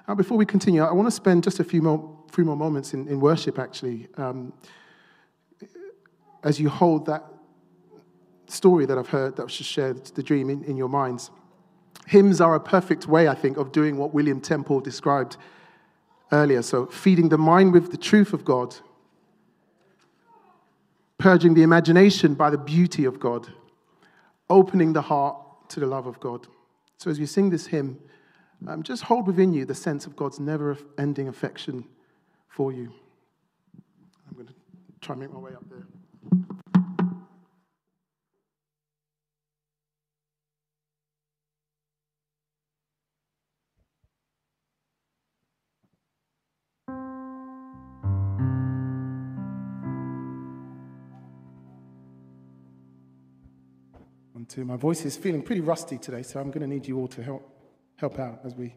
Now, 0.07 0.15
before 0.15 0.37
we 0.37 0.45
continue, 0.45 0.83
I 0.83 0.93
want 0.93 1.07
to 1.07 1.12
spend 1.12 1.45
just 1.45 1.61
a 1.61 1.65
few 1.65 1.81
more, 1.81 2.19
few 2.31 2.45
more 2.45 2.57
moments 2.57 2.93
in, 2.93 3.09
in 3.09 3.21
worship, 3.21 3.59
actually, 3.59 4.09
um, 4.17 4.53
as 6.43 6.61
you 6.61 6.69
hold 6.69 7.07
that 7.07 7.25
story 8.49 8.85
that 8.85 8.99
I've 8.99 9.09
heard, 9.09 9.37
that 9.37 9.45
was 9.45 9.57
just 9.57 9.71
shared, 9.71 10.05
the 10.05 10.23
dream 10.23 10.50
in, 10.50 10.62
in 10.65 10.77
your 10.77 10.89
minds. 10.89 11.31
Hymns 12.07 12.41
are 12.41 12.55
a 12.55 12.61
perfect 12.61 13.07
way, 13.07 13.29
I 13.29 13.35
think, 13.35 13.57
of 13.57 13.73
doing 13.73 13.97
what 13.97 14.12
William 14.12 14.41
Temple 14.41 14.81
described 14.81 15.37
earlier. 16.32 16.62
So, 16.62 16.87
feeding 16.87 17.28
the 17.28 17.38
mind 17.38 17.72
with 17.72 17.90
the 17.90 17.96
truth 17.96 18.32
of 18.32 18.44
God, 18.44 18.76
purging 21.18 21.54
the 21.54 21.62
imagination 21.62 22.34
by 22.34 22.50
the 22.50 22.58
beauty 22.58 23.04
of 23.04 23.20
God, 23.20 23.49
opening 24.49 24.92
the 24.92 25.02
heart 25.02 25.37
to 25.70 25.80
the 25.80 25.87
love 25.87 26.06
of 26.06 26.20
God. 26.20 26.46
So, 26.99 27.10
as 27.10 27.18
you 27.18 27.26
sing 27.26 27.50
this 27.50 27.66
hymn, 27.66 27.99
um, 28.66 28.82
just 28.82 29.04
hold 29.04 29.26
within 29.26 29.52
you 29.52 29.64
the 29.64 29.75
sense 29.75 30.06
of 30.06 30.16
God's 30.16 30.38
never 30.38 30.76
ending 30.99 31.28
affection 31.28 31.84
for 32.49 32.72
you. 32.72 32.92
I'm 34.28 34.34
going 34.34 34.49
to 34.49 34.54
try 35.00 35.14
and 35.14 35.22
make 35.22 35.32
my 35.32 35.38
way 35.38 35.52
up 35.52 35.64
there. 35.70 35.87
Two. 54.50 54.64
My 54.64 54.75
voice 54.75 55.04
is 55.04 55.16
feeling 55.16 55.42
pretty 55.42 55.61
rusty 55.61 55.97
today, 55.97 56.23
so 56.23 56.40
I'm 56.40 56.49
going 56.49 56.62
to 56.62 56.66
need 56.66 56.88
you 56.88 56.99
all 56.99 57.07
to 57.07 57.23
help 57.23 57.49
help 57.95 58.19
out 58.19 58.40
as 58.42 58.52
we. 58.57 58.75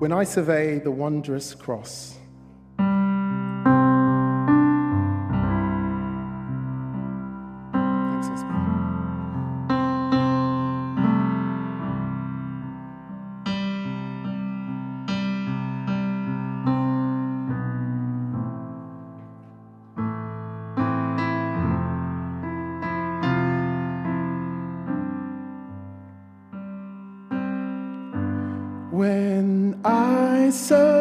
When 0.00 0.10
I 0.10 0.24
survey 0.24 0.80
the 0.80 0.90
wondrous 0.90 1.54
cross, 1.54 2.16
So. 30.54 30.93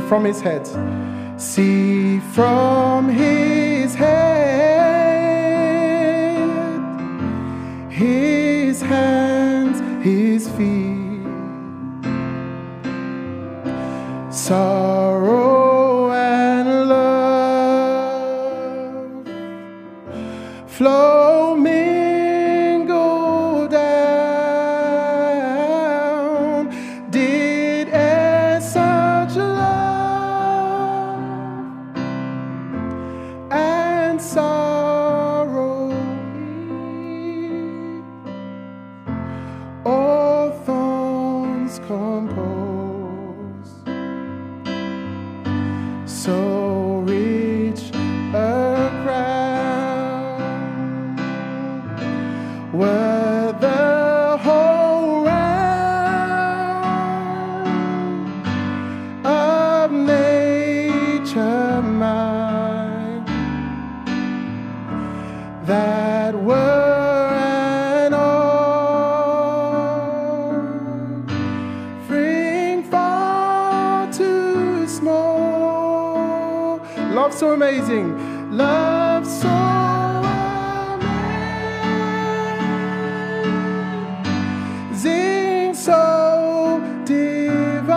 From 0.00 0.24
his 0.24 0.40
head. 0.40 0.66
See 1.40 2.20
from 2.34 3.08
his 3.08 3.94
head, 3.94 4.21
amazing, 77.92 78.56
love 78.56 79.26
so 79.26 79.48
amazing, 84.92 85.74
so 85.74 86.80
divine, 87.04 87.90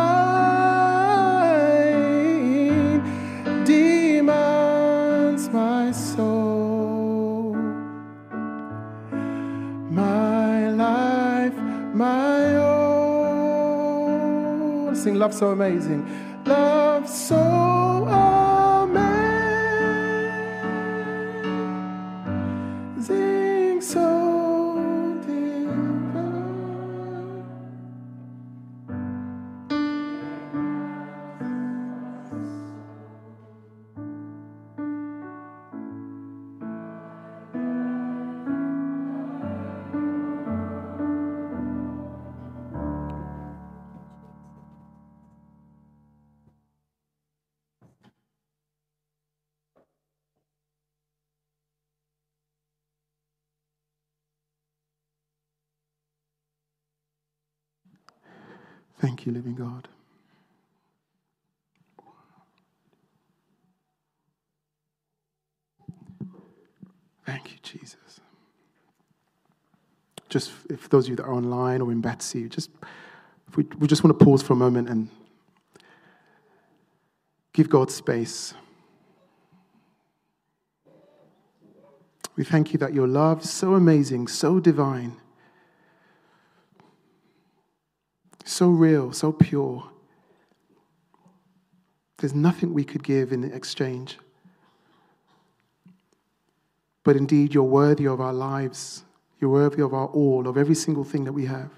demands 3.63 5.49
my 5.49 5.91
soul. 5.91 7.55
My 9.91 10.69
life, 10.71 11.55
my 11.93 12.55
own. 12.57 13.85
Sing 14.95 15.15
love 15.15 15.33
so 15.33 15.51
amazing, 15.51 16.05
You, 59.25 59.31
living 59.31 59.55
God. 59.55 59.87
Thank 67.25 67.51
you, 67.51 67.57
Jesus. 67.63 67.95
Just 70.29 70.51
if 70.69 70.89
those 70.89 71.05
of 71.05 71.09
you 71.09 71.15
that 71.15 71.23
are 71.23 71.33
online 71.33 71.81
or 71.81 71.91
in 71.91 72.01
Battersea, 72.01 72.49
just 72.49 72.69
we, 73.55 73.63
we 73.79 73.87
just 73.87 74.03
want 74.03 74.17
to 74.17 74.25
pause 74.25 74.43
for 74.43 74.53
a 74.53 74.55
moment 74.55 74.89
and 74.89 75.09
give 77.53 77.69
God 77.69 77.89
space. 77.89 78.53
We 82.35 82.43
thank 82.43 82.73
you 82.73 82.79
that 82.79 82.93
your 82.93 83.07
love 83.07 83.43
is 83.43 83.49
so 83.49 83.75
amazing, 83.75 84.27
so 84.27 84.59
divine, 84.59 85.15
so 88.55 88.69
real, 88.69 89.11
so 89.11 89.33
pure. 89.33 89.83
There's 92.17 92.33
nothing 92.33 92.73
we 92.73 92.85
could 92.85 93.03
give 93.03 93.33
in 93.33 93.43
exchange. 93.43 94.17
But 97.03 97.17
indeed, 97.17 97.53
you're 97.53 97.63
worthy 97.63 98.07
of 98.07 98.21
our 98.21 98.31
lives. 98.31 99.03
You're 99.41 99.49
worthy 99.49 99.81
of 99.81 99.93
our 99.93 100.07
all, 100.07 100.47
of 100.47 100.57
every 100.57 100.73
single 100.73 101.03
thing 101.03 101.25
that 101.25 101.33
we 101.33 101.45
have. 101.47 101.69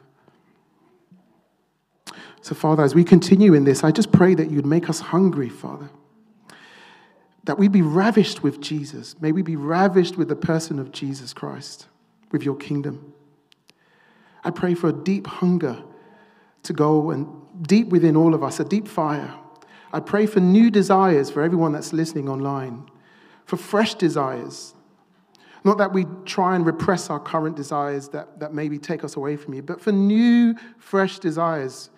So, 2.41 2.53
Father, 2.53 2.83
as 2.83 2.93
we 2.93 3.03
continue 3.03 3.55
in 3.55 3.63
this, 3.63 3.83
I 3.83 3.91
just 3.91 4.11
pray 4.11 4.35
that 4.35 4.51
you'd 4.51 4.65
make 4.65 4.87
us 4.87 4.99
hungry, 4.99 5.49
Father. 5.49 5.89
That 7.45 7.57
we 7.57 7.67
be 7.69 7.81
ravished 7.81 8.43
with 8.43 8.61
Jesus. 8.61 9.19
May 9.19 9.31
we 9.31 9.41
be 9.41 9.55
ravished 9.55 10.15
with 10.15 10.27
the 10.27 10.35
person 10.35 10.77
of 10.77 10.91
Jesus 10.91 11.33
Christ, 11.33 11.87
with 12.31 12.43
your 12.43 12.55
kingdom. 12.55 13.13
I 14.43 14.51
pray 14.51 14.75
for 14.75 14.89
a 14.89 14.93
deep 14.93 15.25
hunger 15.25 15.83
to 16.67 16.73
go 16.73 17.11
and 17.11 17.27
deep 17.61 17.87
within 17.87 18.15
all 18.15 18.33
of 18.33 18.43
us, 18.43 18.59
a 18.59 18.65
deep 18.65 18.87
fire. 18.87 19.33
I 19.91 20.01
pray 20.01 20.25
for 20.25 20.41
new 20.41 20.69
desires 20.69 21.29
for 21.29 21.41
everyone 21.41 21.71
that's 21.71 21.93
listening 21.93 22.29
online, 22.29 22.89
for 23.45 23.55
fresh 23.55 23.95
desires. 23.95 24.75
Not 25.63 25.77
that 25.77 25.93
we 25.93 26.05
try 26.25 26.55
and 26.55 26.65
repress 26.65 27.09
our 27.09 27.19
current 27.19 27.55
desires 27.55 28.09
that, 28.09 28.39
that 28.41 28.53
maybe 28.53 28.77
take 28.77 29.03
us 29.05 29.15
away 29.15 29.37
from 29.37 29.53
you, 29.53 29.61
but 29.61 29.81
for 29.81 29.93
new, 29.93 30.55
fresh 30.77 31.19
desires 31.19 31.89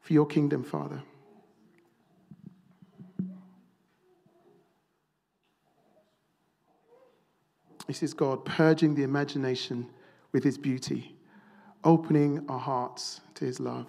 for 0.00 0.14
your 0.14 0.26
kingdom, 0.26 0.64
Father. 0.64 1.02
This 7.86 8.02
is 8.02 8.14
God 8.14 8.44
purging 8.44 8.94
the 8.94 9.02
imagination 9.02 9.88
with 10.32 10.44
his 10.44 10.58
beauty, 10.58 11.14
opening 11.84 12.44
our 12.48 12.58
hearts 12.58 13.20
to 13.38 13.44
his 13.44 13.60
love. 13.60 13.86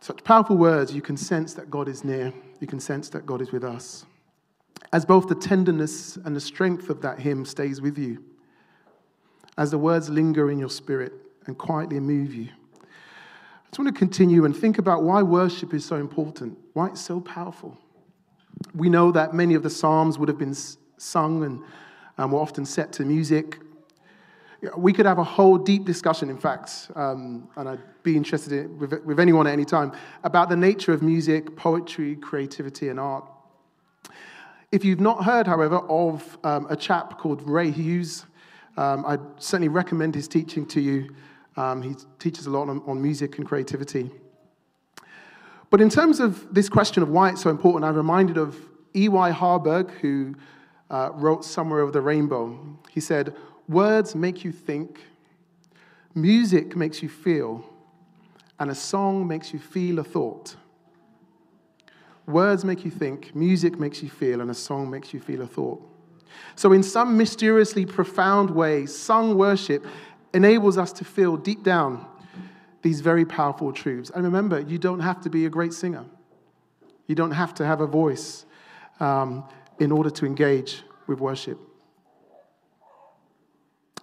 Such 0.00 0.22
powerful 0.22 0.58
words, 0.58 0.92
you 0.92 1.00
can 1.00 1.16
sense 1.16 1.54
that 1.54 1.70
God 1.70 1.88
is 1.88 2.04
near. 2.04 2.32
You 2.60 2.66
can 2.66 2.78
sense 2.78 3.08
that 3.10 3.24
God 3.24 3.40
is 3.40 3.52
with 3.52 3.64
us. 3.64 4.04
As 4.92 5.06
both 5.06 5.28
the 5.28 5.34
tenderness 5.34 6.16
and 6.16 6.36
the 6.36 6.40
strength 6.40 6.90
of 6.90 7.00
that 7.00 7.18
hymn 7.18 7.46
stays 7.46 7.80
with 7.80 7.98
you, 7.98 8.22
as 9.56 9.70
the 9.70 9.78
words 9.78 10.10
linger 10.10 10.50
in 10.50 10.58
your 10.58 10.68
spirit 10.68 11.12
and 11.46 11.56
quietly 11.56 12.00
move 12.00 12.34
you. 12.34 12.48
I 12.82 13.68
just 13.68 13.78
want 13.78 13.94
to 13.94 13.98
continue 13.98 14.44
and 14.44 14.54
think 14.54 14.78
about 14.78 15.02
why 15.02 15.22
worship 15.22 15.72
is 15.72 15.86
so 15.86 15.96
important, 15.96 16.58
why 16.74 16.88
it's 16.88 17.00
so 17.00 17.20
powerful. 17.20 17.78
We 18.74 18.90
know 18.90 19.10
that 19.12 19.32
many 19.32 19.54
of 19.54 19.62
the 19.62 19.70
Psalms 19.70 20.18
would 20.18 20.28
have 20.28 20.38
been 20.38 20.54
sung 20.98 21.44
and 21.44 21.62
um, 22.18 22.32
were 22.32 22.40
often 22.40 22.66
set 22.66 22.92
to 22.94 23.04
music. 23.04 23.58
We 24.76 24.92
could 24.92 25.06
have 25.06 25.18
a 25.18 25.24
whole 25.24 25.58
deep 25.58 25.84
discussion, 25.84 26.30
in 26.30 26.38
fact, 26.38 26.90
um, 26.94 27.48
and 27.56 27.68
I'd 27.68 28.02
be 28.02 28.16
interested 28.16 28.52
in, 28.52 28.78
with, 28.78 28.92
with 29.04 29.20
anyone 29.20 29.46
at 29.46 29.52
any 29.52 29.64
time, 29.64 29.92
about 30.22 30.48
the 30.48 30.56
nature 30.56 30.92
of 30.92 31.02
music, 31.02 31.56
poetry, 31.56 32.16
creativity, 32.16 32.88
and 32.88 33.00
art. 33.00 33.24
If 34.72 34.84
you've 34.84 35.00
not 35.00 35.24
heard, 35.24 35.46
however, 35.46 35.78
of 35.78 36.38
um, 36.44 36.66
a 36.68 36.76
chap 36.76 37.18
called 37.18 37.42
Ray 37.42 37.70
Hughes, 37.70 38.26
um, 38.76 39.04
I'd 39.06 39.20
certainly 39.38 39.68
recommend 39.68 40.14
his 40.14 40.28
teaching 40.28 40.66
to 40.66 40.80
you. 40.80 41.14
Um, 41.56 41.82
he 41.82 41.94
teaches 42.18 42.46
a 42.46 42.50
lot 42.50 42.68
on, 42.68 42.82
on 42.86 43.00
music 43.00 43.38
and 43.38 43.46
creativity. 43.46 44.10
But 45.70 45.80
in 45.80 45.90
terms 45.90 46.20
of 46.20 46.52
this 46.54 46.68
question 46.68 47.02
of 47.02 47.08
why 47.08 47.30
it's 47.30 47.42
so 47.42 47.50
important, 47.50 47.84
I'm 47.84 47.96
reminded 47.96 48.36
of 48.36 48.56
E.Y. 48.94 49.30
Harburg, 49.30 49.90
who 50.00 50.34
uh, 50.90 51.10
wrote 51.14 51.44
Somewhere 51.44 51.80
Over 51.80 51.92
the 51.92 52.00
Rainbow. 52.00 52.78
He 52.90 53.00
said, 53.00 53.34
Words 53.68 54.14
make 54.14 54.44
you 54.44 54.52
think, 54.52 55.00
music 56.14 56.76
makes 56.76 57.02
you 57.02 57.08
feel, 57.08 57.64
and 58.58 58.70
a 58.70 58.74
song 58.74 59.26
makes 59.26 59.52
you 59.52 59.58
feel 59.58 59.98
a 59.98 60.04
thought. 60.04 60.56
Words 62.26 62.64
make 62.64 62.84
you 62.84 62.90
think, 62.90 63.34
music 63.34 63.78
makes 63.78 64.02
you 64.02 64.10
feel, 64.10 64.40
and 64.40 64.50
a 64.50 64.54
song 64.54 64.90
makes 64.90 65.12
you 65.14 65.20
feel 65.20 65.42
a 65.42 65.46
thought. 65.46 65.82
So, 66.56 66.72
in 66.72 66.82
some 66.82 67.16
mysteriously 67.16 67.86
profound 67.86 68.50
way, 68.50 68.86
sung 68.86 69.36
worship 69.36 69.84
enables 70.32 70.76
us 70.78 70.92
to 70.94 71.04
feel 71.04 71.36
deep 71.36 71.62
down 71.62 72.06
these 72.82 73.00
very 73.00 73.24
powerful 73.24 73.72
truths. 73.72 74.10
And 74.14 74.24
remember, 74.24 74.60
you 74.60 74.78
don't 74.78 75.00
have 75.00 75.20
to 75.22 75.30
be 75.30 75.46
a 75.46 75.50
great 75.50 75.72
singer, 75.72 76.04
you 77.06 77.14
don't 77.14 77.32
have 77.32 77.54
to 77.54 77.64
have 77.64 77.80
a 77.80 77.86
voice 77.86 78.44
um, 79.00 79.44
in 79.78 79.90
order 79.90 80.10
to 80.10 80.26
engage 80.26 80.82
with 81.06 81.20
worship. 81.20 81.58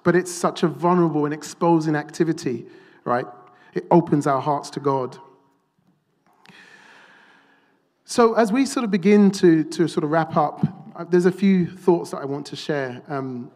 But 0.03 0.15
it's 0.15 0.31
such 0.31 0.63
a 0.63 0.67
vulnerable 0.67 1.25
and 1.25 1.33
exposing 1.33 1.95
activity, 1.95 2.65
right? 3.03 3.25
It 3.73 3.85
opens 3.91 4.27
our 4.27 4.41
hearts 4.41 4.69
to 4.71 4.79
God. 4.79 5.17
So, 8.03 8.33
as 8.33 8.51
we 8.51 8.65
sort 8.65 8.83
of 8.83 8.91
begin 8.91 9.31
to, 9.31 9.63
to 9.63 9.87
sort 9.87 10.03
of 10.03 10.09
wrap 10.09 10.35
up, 10.35 10.65
uh, 10.95 11.05
there's 11.05 11.25
a 11.25 11.31
few 11.31 11.65
thoughts 11.65 12.11
that 12.11 12.17
I 12.17 12.25
want 12.25 12.45
to 12.47 12.55
share. 12.55 13.01
Um, 13.07 13.51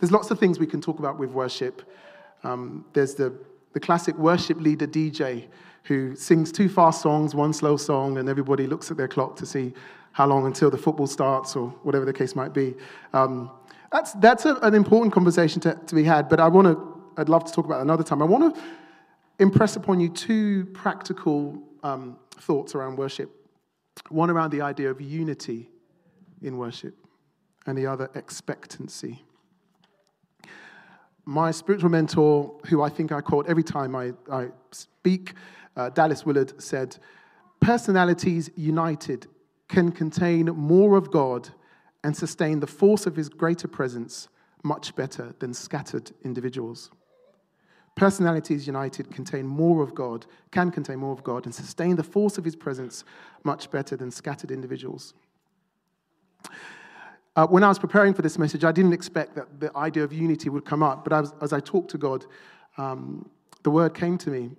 there's 0.00 0.12
lots 0.12 0.30
of 0.30 0.38
things 0.38 0.58
we 0.58 0.66
can 0.66 0.80
talk 0.80 0.98
about 0.98 1.18
with 1.18 1.30
worship. 1.30 1.82
Um, 2.44 2.86
there's 2.94 3.14
the, 3.14 3.34
the 3.72 3.80
classic 3.80 4.16
worship 4.16 4.60
leader 4.60 4.86
DJ 4.86 5.48
who 5.84 6.14
sings 6.16 6.52
two 6.52 6.68
fast 6.68 7.02
songs, 7.02 7.34
one 7.34 7.52
slow 7.52 7.76
song, 7.76 8.18
and 8.18 8.28
everybody 8.28 8.66
looks 8.66 8.90
at 8.90 8.96
their 8.96 9.08
clock 9.08 9.36
to 9.36 9.46
see 9.46 9.74
how 10.12 10.26
long 10.26 10.46
until 10.46 10.70
the 10.70 10.78
football 10.78 11.06
starts 11.06 11.54
or 11.56 11.68
whatever 11.82 12.04
the 12.04 12.12
case 12.12 12.34
might 12.34 12.52
be. 12.52 12.74
Um, 13.12 13.50
that's 13.90 14.12
that's 14.14 14.44
a, 14.44 14.56
an 14.56 14.74
important 14.74 15.12
conversation 15.12 15.60
to, 15.62 15.78
to 15.86 15.94
be 15.94 16.04
had, 16.04 16.28
but 16.28 16.40
I 16.40 16.48
want 16.48 16.66
to, 16.66 17.02
I'd 17.16 17.28
love 17.28 17.44
to 17.44 17.52
talk 17.52 17.64
about 17.64 17.80
another 17.80 18.04
time. 18.04 18.22
I 18.22 18.26
want 18.26 18.54
to 18.54 18.62
impress 19.38 19.76
upon 19.76 20.00
you 20.00 20.08
two 20.08 20.66
practical 20.66 21.62
um, 21.82 22.18
thoughts 22.36 22.74
around 22.74 22.96
worship. 22.96 23.30
One 24.10 24.30
around 24.30 24.50
the 24.50 24.60
idea 24.60 24.90
of 24.90 25.00
unity 25.00 25.70
in 26.42 26.56
worship, 26.56 26.94
and 27.66 27.76
the 27.76 27.86
other, 27.86 28.10
expectancy. 28.14 29.22
My 31.24 31.50
spiritual 31.50 31.90
mentor, 31.90 32.58
who 32.66 32.80
I 32.82 32.88
think 32.88 33.12
I 33.12 33.20
quote 33.20 33.48
every 33.48 33.64
time 33.64 33.94
I, 33.94 34.12
I 34.32 34.48
speak, 34.70 35.34
uh, 35.76 35.90
Dallas 35.90 36.24
Willard, 36.24 36.60
said, 36.62 36.96
Personalities 37.60 38.50
united 38.56 39.26
can 39.68 39.90
contain 39.90 40.46
more 40.46 40.96
of 40.96 41.10
God 41.10 41.50
and 42.04 42.16
sustain 42.16 42.60
the 42.60 42.66
force 42.66 43.06
of 43.06 43.16
his 43.16 43.28
greater 43.28 43.68
presence 43.68 44.28
much 44.62 44.94
better 44.94 45.34
than 45.38 45.54
scattered 45.54 46.10
individuals. 46.24 46.90
Personalities 47.96 48.66
united 48.66 49.10
contain 49.10 49.46
more 49.46 49.82
of 49.82 49.94
God, 49.94 50.26
can 50.52 50.70
contain 50.70 50.98
more 51.00 51.12
of 51.12 51.24
God, 51.24 51.46
and 51.46 51.54
sustain 51.54 51.96
the 51.96 52.04
force 52.04 52.38
of 52.38 52.44
his 52.44 52.54
presence 52.54 53.04
much 53.42 53.70
better 53.70 53.96
than 53.96 54.10
scattered 54.10 54.50
individuals. 54.52 55.14
Uh, 57.34 57.46
when 57.46 57.62
I 57.62 57.68
was 57.68 57.78
preparing 57.78 58.14
for 58.14 58.22
this 58.22 58.38
message, 58.38 58.64
I 58.64 58.72
didn't 58.72 58.92
expect 58.92 59.34
that 59.34 59.60
the 59.60 59.76
idea 59.76 60.04
of 60.04 60.12
unity 60.12 60.48
would 60.48 60.64
come 60.64 60.82
up, 60.82 61.04
but 61.04 61.12
as, 61.12 61.32
as 61.40 61.52
I 61.52 61.60
talked 61.60 61.90
to 61.90 61.98
God, 61.98 62.24
um, 62.76 63.28
the 63.62 63.70
word 63.70 63.94
came 63.94 64.18
to 64.18 64.30
me. 64.30 64.50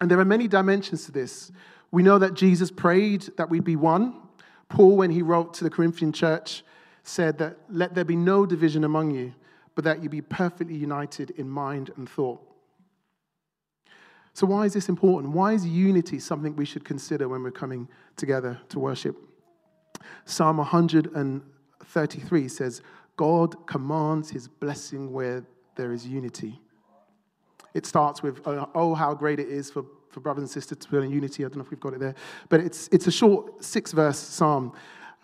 And 0.00 0.10
there 0.10 0.18
are 0.20 0.24
many 0.24 0.46
dimensions 0.46 1.04
to 1.06 1.12
this. 1.12 1.50
We 1.90 2.02
know 2.02 2.18
that 2.18 2.34
Jesus 2.34 2.70
prayed 2.70 3.28
that 3.36 3.50
we'd 3.50 3.64
be 3.64 3.76
one. 3.76 4.14
Paul, 4.68 4.96
when 4.96 5.10
he 5.10 5.22
wrote 5.22 5.54
to 5.54 5.64
the 5.64 5.70
Corinthian 5.70 6.12
church, 6.12 6.62
said 7.08 7.38
that 7.38 7.56
let 7.70 7.94
there 7.94 8.04
be 8.04 8.16
no 8.16 8.44
division 8.44 8.84
among 8.84 9.10
you, 9.12 9.34
but 9.74 9.84
that 9.84 10.02
you 10.02 10.08
be 10.08 10.20
perfectly 10.20 10.76
united 10.76 11.30
in 11.30 11.48
mind 11.48 11.90
and 11.96 12.08
thought. 12.08 12.40
So, 14.34 14.46
why 14.46 14.66
is 14.66 14.74
this 14.74 14.88
important? 14.88 15.32
Why 15.32 15.52
is 15.52 15.66
unity 15.66 16.20
something 16.20 16.54
we 16.54 16.64
should 16.64 16.84
consider 16.84 17.28
when 17.28 17.42
we're 17.42 17.50
coming 17.50 17.88
together 18.16 18.60
to 18.68 18.78
worship? 18.78 19.16
Psalm 20.26 20.58
133 20.58 22.48
says, 22.48 22.82
God 23.16 23.66
commands 23.66 24.30
his 24.30 24.46
blessing 24.46 25.12
where 25.12 25.44
there 25.74 25.92
is 25.92 26.06
unity. 26.06 26.60
It 27.74 27.84
starts 27.86 28.22
with, 28.22 28.40
oh, 28.46 28.94
how 28.94 29.14
great 29.14 29.40
it 29.40 29.48
is 29.48 29.70
for, 29.70 29.84
for 30.10 30.20
brothers 30.20 30.42
and 30.42 30.50
sisters 30.50 30.78
to 30.78 30.88
be 30.88 30.98
in 30.98 31.10
unity. 31.10 31.44
I 31.44 31.48
don't 31.48 31.56
know 31.56 31.64
if 31.64 31.70
we've 31.70 31.80
got 31.80 31.94
it 31.94 32.00
there. 32.00 32.14
But 32.48 32.60
it's, 32.60 32.88
it's 32.92 33.06
a 33.06 33.10
short 33.10 33.64
six 33.64 33.92
verse 33.92 34.18
psalm. 34.18 34.72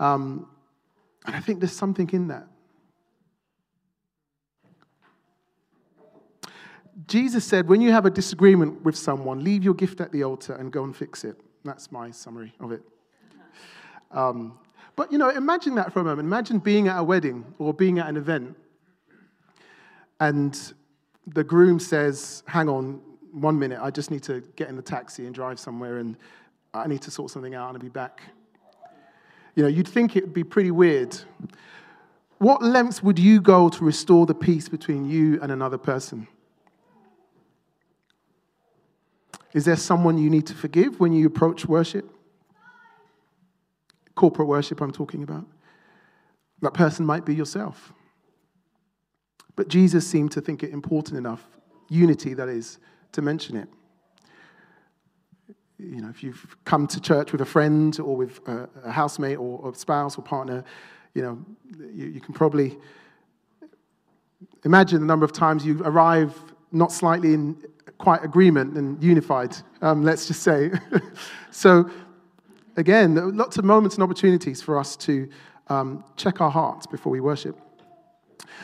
Um, 0.00 0.48
and 1.24 1.34
I 1.34 1.40
think 1.40 1.60
there's 1.60 1.72
something 1.72 2.08
in 2.10 2.28
that. 2.28 2.46
Jesus 7.06 7.44
said, 7.44 7.68
when 7.68 7.80
you 7.80 7.90
have 7.90 8.06
a 8.06 8.10
disagreement 8.10 8.82
with 8.82 8.96
someone, 8.96 9.42
leave 9.42 9.64
your 9.64 9.74
gift 9.74 10.00
at 10.00 10.12
the 10.12 10.22
altar 10.22 10.54
and 10.54 10.72
go 10.72 10.84
and 10.84 10.96
fix 10.96 11.24
it. 11.24 11.36
That's 11.64 11.90
my 11.90 12.10
summary 12.10 12.52
of 12.60 12.72
it. 12.72 12.82
Um, 14.12 14.58
but, 14.96 15.10
you 15.10 15.18
know, 15.18 15.28
imagine 15.30 15.74
that 15.74 15.92
for 15.92 16.00
a 16.00 16.04
moment. 16.04 16.26
Imagine 16.26 16.60
being 16.60 16.86
at 16.86 16.98
a 16.98 17.02
wedding 17.02 17.44
or 17.58 17.74
being 17.74 17.98
at 17.98 18.08
an 18.08 18.16
event, 18.16 18.56
and 20.20 20.72
the 21.26 21.42
groom 21.42 21.80
says, 21.80 22.44
Hang 22.46 22.68
on 22.68 23.00
one 23.32 23.58
minute, 23.58 23.80
I 23.82 23.90
just 23.90 24.12
need 24.12 24.22
to 24.24 24.40
get 24.54 24.68
in 24.68 24.76
the 24.76 24.82
taxi 24.82 25.26
and 25.26 25.34
drive 25.34 25.58
somewhere, 25.58 25.98
and 25.98 26.16
I 26.72 26.86
need 26.86 27.02
to 27.02 27.10
sort 27.10 27.30
something 27.30 27.54
out 27.54 27.68
and 27.68 27.76
I'll 27.76 27.82
be 27.82 27.88
back. 27.88 28.20
You 29.54 29.62
know, 29.62 29.68
you'd 29.68 29.88
think 29.88 30.16
it 30.16 30.24
would 30.24 30.34
be 30.34 30.44
pretty 30.44 30.70
weird. 30.70 31.16
What 32.38 32.62
lengths 32.62 33.02
would 33.02 33.18
you 33.18 33.40
go 33.40 33.68
to 33.68 33.84
restore 33.84 34.26
the 34.26 34.34
peace 34.34 34.68
between 34.68 35.08
you 35.08 35.38
and 35.40 35.52
another 35.52 35.78
person? 35.78 36.26
Is 39.52 39.64
there 39.64 39.76
someone 39.76 40.18
you 40.18 40.28
need 40.28 40.46
to 40.48 40.54
forgive 40.54 40.98
when 40.98 41.12
you 41.12 41.26
approach 41.26 41.66
worship? 41.66 42.10
Corporate 44.16 44.48
worship, 44.48 44.80
I'm 44.80 44.90
talking 44.90 45.22
about. 45.22 45.46
That 46.60 46.74
person 46.74 47.06
might 47.06 47.24
be 47.24 47.34
yourself. 47.34 47.92
But 49.54 49.68
Jesus 49.68 50.06
seemed 50.06 50.32
to 50.32 50.40
think 50.40 50.64
it 50.64 50.70
important 50.70 51.16
enough, 51.16 51.46
unity 51.88 52.34
that 52.34 52.48
is, 52.48 52.78
to 53.12 53.22
mention 53.22 53.56
it 53.56 53.68
you 55.78 56.00
know, 56.00 56.08
if 56.08 56.22
you've 56.22 56.56
come 56.64 56.86
to 56.86 57.00
church 57.00 57.32
with 57.32 57.40
a 57.40 57.46
friend 57.46 57.98
or 58.00 58.16
with 58.16 58.46
a, 58.46 58.68
a 58.84 58.90
housemate 58.90 59.38
or 59.38 59.70
a 59.70 59.74
spouse 59.74 60.16
or 60.16 60.22
partner, 60.22 60.64
you 61.14 61.22
know, 61.22 61.44
you, 61.92 62.06
you, 62.06 62.20
can 62.20 62.34
probably 62.34 62.76
imagine 64.64 65.00
the 65.00 65.06
number 65.06 65.24
of 65.24 65.32
times 65.32 65.64
you 65.64 65.80
arrive 65.84 66.36
not 66.72 66.92
slightly 66.92 67.34
in 67.34 67.56
quite 67.98 68.24
agreement 68.24 68.76
and 68.76 69.02
unified, 69.02 69.56
um, 69.82 70.02
let's 70.02 70.26
just 70.26 70.42
say. 70.42 70.70
so, 71.50 71.88
again, 72.76 73.36
lots 73.36 73.56
of 73.56 73.64
moments 73.64 73.96
and 73.96 74.02
opportunities 74.02 74.60
for 74.60 74.78
us 74.78 74.96
to 74.96 75.28
um, 75.68 76.04
check 76.16 76.40
our 76.40 76.50
hearts 76.50 76.86
before 76.86 77.10
we 77.10 77.20
worship. 77.20 77.58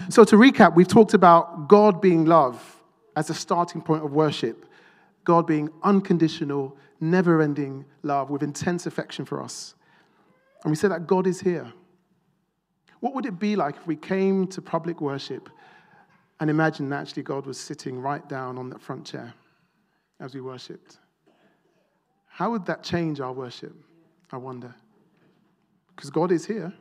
So, 0.09 0.25
to 0.25 0.37
recap, 0.37 0.75
we've 0.75 0.89
talked 0.89 1.15
about 1.15 1.69
God 1.69 2.01
being 2.01 2.25
love 2.25 2.77
as 3.17 3.31
a 3.31 3.35
starting 3.35 3.81
point 3.81 4.05
of 4.05 4.13
worship, 4.13 4.67
God 5.25 5.47
being 5.47 5.71
unconditional, 5.83 6.77
never 7.01 7.41
ending 7.41 7.85
love 8.03 8.31
with 8.31 8.43
intense 8.43 8.87
affection 8.87 9.25
for 9.25 9.43
us. 9.43 9.75
And 10.63 10.71
we 10.71 10.77
say 10.77 10.89
that 10.89 11.07
God 11.07 11.27
is 11.27 11.41
here. 11.41 11.73
What 13.01 13.15
would 13.15 13.25
it 13.25 13.39
be 13.39 13.57
like 13.57 13.77
if 13.77 13.87
we 13.87 13.97
came 13.97 14.47
to 14.49 14.61
public 14.61 15.01
worship 15.01 15.49
and 16.39 16.51
imagined 16.51 16.93
that 16.93 17.01
actually 17.01 17.23
God 17.23 17.47
was 17.47 17.59
sitting 17.59 17.99
right 17.99 18.27
down 18.29 18.59
on 18.59 18.69
that 18.71 18.81
front 18.81 19.07
chair 19.07 19.33
as 20.21 20.35
we 20.35 20.41
worshiped? 20.41 20.99
How 22.27 22.51
would 22.51 22.67
that 22.67 22.83
change 22.83 23.21
our 23.21 23.33
worship? 23.33 23.75
I 24.31 24.37
wonder. 24.37 24.75
Because 25.95 26.11
God 26.11 26.31
is 26.31 26.47
here. 26.47 26.73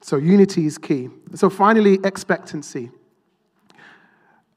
So, 0.00 0.16
unity 0.16 0.66
is 0.66 0.78
key. 0.78 1.08
So, 1.34 1.48
finally, 1.48 1.98
expectancy. 2.04 2.90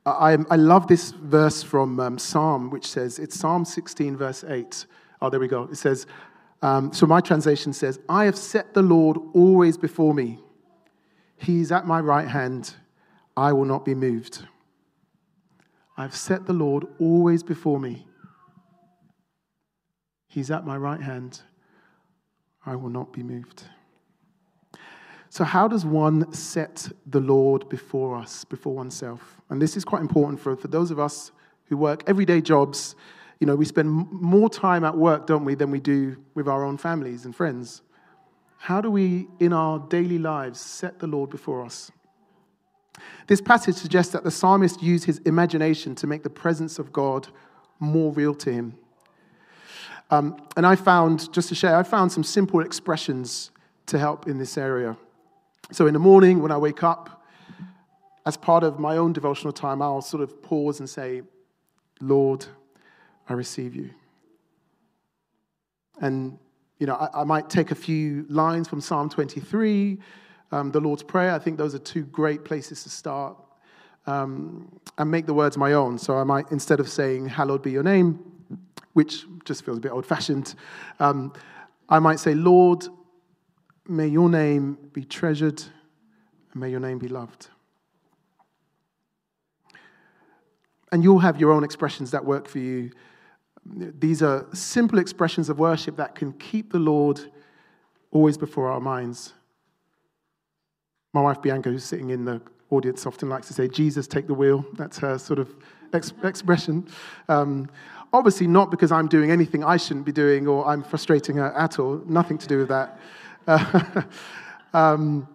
I, 0.06 0.38
I 0.50 0.56
love 0.56 0.88
this 0.88 1.12
verse 1.12 1.64
from 1.64 2.00
um, 2.00 2.20
Psalm, 2.20 2.70
which 2.70 2.88
says, 2.88 3.18
it's 3.18 3.38
Psalm 3.38 3.66
16, 3.66 4.16
verse 4.18 4.44
8. 4.48 4.86
Oh, 5.22 5.30
there 5.30 5.40
we 5.40 5.48
go. 5.48 5.64
It 5.64 5.78
says, 5.78 6.06
um, 6.62 6.94
so 6.94 7.06
my 7.06 7.22
translation 7.22 7.74
says, 7.74 8.00
I 8.08 8.26
have 8.26 8.38
set 8.38 8.74
the 8.74 8.84
Lord 8.84 9.18
always 9.34 9.78
before 9.78 10.14
me. 10.14 10.40
He's 11.38 11.72
at 11.72 11.88
my 11.88 12.00
right 12.00 12.28
hand. 12.28 12.76
I 13.36 13.52
will 13.54 13.66
not 13.66 13.84
be 13.84 13.96
moved. 13.96 14.46
I've 15.98 16.16
set 16.16 16.46
the 16.46 16.54
Lord 16.54 16.86
always 17.00 17.42
before 17.42 17.80
me. 17.80 18.08
He's 20.28 20.52
at 20.52 20.66
my 20.66 20.78
right 20.78 21.02
hand. 21.02 21.42
I 22.66 22.76
will 22.76 22.90
not 22.90 23.12
be 23.14 23.24
moved. 23.24 23.64
So, 25.36 25.44
how 25.44 25.68
does 25.68 25.86
one 25.86 26.32
set 26.32 26.88
the 27.08 27.20
Lord 27.20 27.68
before 27.68 28.16
us, 28.16 28.46
before 28.46 28.74
oneself? 28.74 29.36
And 29.50 29.62
this 29.62 29.76
is 29.76 29.84
quite 29.84 30.02
important 30.02 30.40
for, 30.40 30.56
for 30.56 30.70
those 30.70 30.92
of 30.92 30.98
us 30.98 31.34
who 31.66 31.76
work 31.76 32.04
everyday 32.08 32.40
jobs. 32.40 32.96
You 33.42 33.48
know, 33.48 33.56
we 33.58 33.66
spend 33.66 33.90
more 34.14 34.50
time 34.50 34.86
at 34.86 34.96
work, 34.96 35.28
don't 35.28 35.44
we, 35.44 35.56
than 35.56 35.72
we 35.72 35.82
do 35.82 36.16
with 36.36 36.48
our 36.48 36.64
own 36.64 36.78
families 36.78 37.26
and 37.26 37.36
friends. 37.36 37.82
How 38.60 38.80
do 38.80 38.90
we, 38.90 39.28
in 39.42 39.52
our 39.52 39.78
daily 39.78 40.20
lives, 40.20 40.62
set 40.62 41.00
the 41.00 41.08
Lord 41.08 41.32
before 41.32 41.66
us? 41.66 41.92
This 43.28 43.42
passage 43.42 43.76
suggests 43.76 44.14
that 44.14 44.24
the 44.24 44.32
psalmist 44.32 44.82
used 44.82 45.04
his 45.04 45.18
imagination 45.26 45.96
to 45.96 46.08
make 46.08 46.24
the 46.24 46.30
presence 46.30 46.80
of 46.80 46.94
God 46.94 47.28
more 47.82 48.14
real 48.14 48.36
to 48.36 48.54
him. 48.54 48.78
Um, 50.12 50.38
and 50.56 50.66
I 50.66 50.78
found, 50.78 51.34
just 51.34 51.50
to 51.50 51.56
share, 51.56 51.76
I 51.76 51.84
found 51.84 52.14
some 52.14 52.24
simple 52.24 52.62
expressions 52.62 53.52
to 53.88 54.00
help 54.00 54.30
in 54.30 54.38
this 54.38 54.58
area. 54.58 54.96
So 55.72 55.88
in 55.88 55.94
the 55.94 56.00
morning, 56.00 56.42
when 56.42 56.52
I 56.52 56.58
wake 56.58 56.84
up, 56.84 57.24
as 58.26 58.38
part 58.38 58.64
of 58.64 58.80
my 58.80 58.98
own 58.98 59.14
devotional 59.14 59.54
time, 59.54 59.82
I'll 59.82 60.02
sort 60.02 60.22
of 60.22 60.42
pause 60.42 60.80
and 60.80 60.90
say, 60.90 61.22
Lord, 62.02 62.46
I 63.28 63.34
receive 63.34 63.76
you. 63.76 63.90
And, 66.02 66.38
you 66.80 66.88
know, 66.88 66.96
I, 66.96 67.22
I 67.22 67.24
might 67.24 67.50
take 67.50 67.72
a 67.72 67.76
few 67.76 68.26
lines 68.30 68.68
from 68.68 68.82
Psalm 68.82 69.10
23, 69.10 69.98
um, 70.52 70.72
the 70.72 70.80
Lord's 70.80 71.04
Prayer. 71.04 71.34
I 71.34 71.40
think 71.40 71.58
those 71.58 71.74
are 71.74 71.80
two 71.80 72.04
great 72.04 72.44
places 72.44 72.84
to 72.84 72.90
start 72.90 73.38
um, 74.08 74.80
and 74.98 75.10
make 75.10 75.26
the 75.26 75.34
words 75.34 75.58
my 75.58 75.74
own. 75.74 75.98
So 75.98 76.18
I 76.18 76.24
might, 76.24 76.52
instead 76.52 76.80
of 76.80 76.90
saying, 76.90 77.28
Hallowed 77.28 77.64
be 77.64 77.72
your 77.72 77.84
name, 77.84 78.20
which 78.94 79.26
just 79.46 79.66
feels 79.66 79.78
a 79.78 79.82
bit 79.82 79.92
old 79.92 80.06
fashioned, 80.06 80.56
um, 81.00 81.34
I 81.90 82.00
might 82.00 82.20
say, 82.20 82.34
Lord, 82.34 82.88
May 83.88 84.08
your 84.08 84.30
name 84.30 84.78
be 84.94 85.04
treasured 85.04 85.62
and 85.62 86.62
may 86.62 86.70
your 86.70 86.80
name 86.80 86.98
be 86.98 87.08
loved. 87.08 87.50
And 90.92 91.04
you'll 91.04 91.20
have 91.20 91.40
your 91.40 91.52
own 91.52 91.64
expressions 91.64 92.12
that 92.12 92.24
work 92.24 92.48
for 92.48 92.60
you. 92.60 92.92
These 93.66 94.22
are 94.22 94.46
simple 94.54 95.00
expressions 95.00 95.50
of 95.50 95.60
worship 95.60 95.98
that 95.98 96.16
can 96.16 96.34
keep 96.34 96.72
the 96.72 96.80
Lord 96.80 97.20
always 98.12 98.38
before 98.38 98.70
our 98.70 98.80
minds. 98.80 99.34
My 101.14 101.22
wife 101.22 101.42
Bianca, 101.42 101.70
who's 101.70 101.84
sitting 101.84 102.12
in 102.12 102.26
the 102.26 102.42
audience, 102.70 103.06
often 103.06 103.30
likes 103.30 103.48
to 103.48 103.54
say, 103.54 103.68
Jesus, 103.68 104.08
take 104.08 104.28
the 104.28 104.34
wheel. 104.34 104.66
That's 104.74 104.98
her 105.00 105.18
sort 105.18 105.40
of 105.40 105.54
ex- 105.94 106.14
expression. 106.24 106.88
Um, 107.30 107.70
Obviously, 108.16 108.48
not 108.48 108.72
because 108.72 108.94
I'm 108.94 109.10
doing 109.10 109.30
anything 109.30 109.66
I 109.66 109.76
shouldn't 109.76 110.06
be 110.06 110.14
doing 110.14 110.48
or 110.48 110.66
I'm 110.66 110.84
frustrating 110.84 111.36
her 111.36 111.52
at 111.54 111.80
all. 111.80 112.02
Nothing 112.06 112.38
to 112.38 112.48
do 112.48 112.60
with 112.60 112.70
that. 112.70 112.98
Uh, 113.48 114.02
um, 114.74 115.28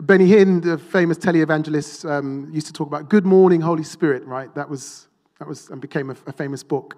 Benny 0.00 0.28
Hinn, 0.28 0.62
the 0.62 0.76
famous 0.76 1.18
televangelist, 1.18 2.08
um, 2.08 2.50
used 2.52 2.66
to 2.66 2.72
talk 2.72 2.88
about 2.88 3.08
"Good 3.08 3.24
Morning, 3.24 3.60
Holy 3.60 3.84
Spirit." 3.84 4.24
Right? 4.24 4.54
That 4.54 4.68
was 4.68 5.08
that 5.38 5.48
was 5.48 5.70
and 5.70 5.80
became 5.80 6.10
a, 6.10 6.16
a 6.26 6.32
famous 6.32 6.62
book. 6.62 6.96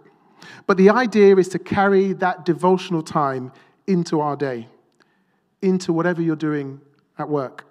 But 0.66 0.76
the 0.76 0.90
idea 0.90 1.36
is 1.36 1.48
to 1.48 1.58
carry 1.58 2.12
that 2.14 2.44
devotional 2.44 3.02
time 3.02 3.52
into 3.86 4.20
our 4.20 4.36
day, 4.36 4.68
into 5.62 5.92
whatever 5.92 6.20
you're 6.20 6.36
doing 6.36 6.80
at 7.18 7.28
work. 7.28 7.64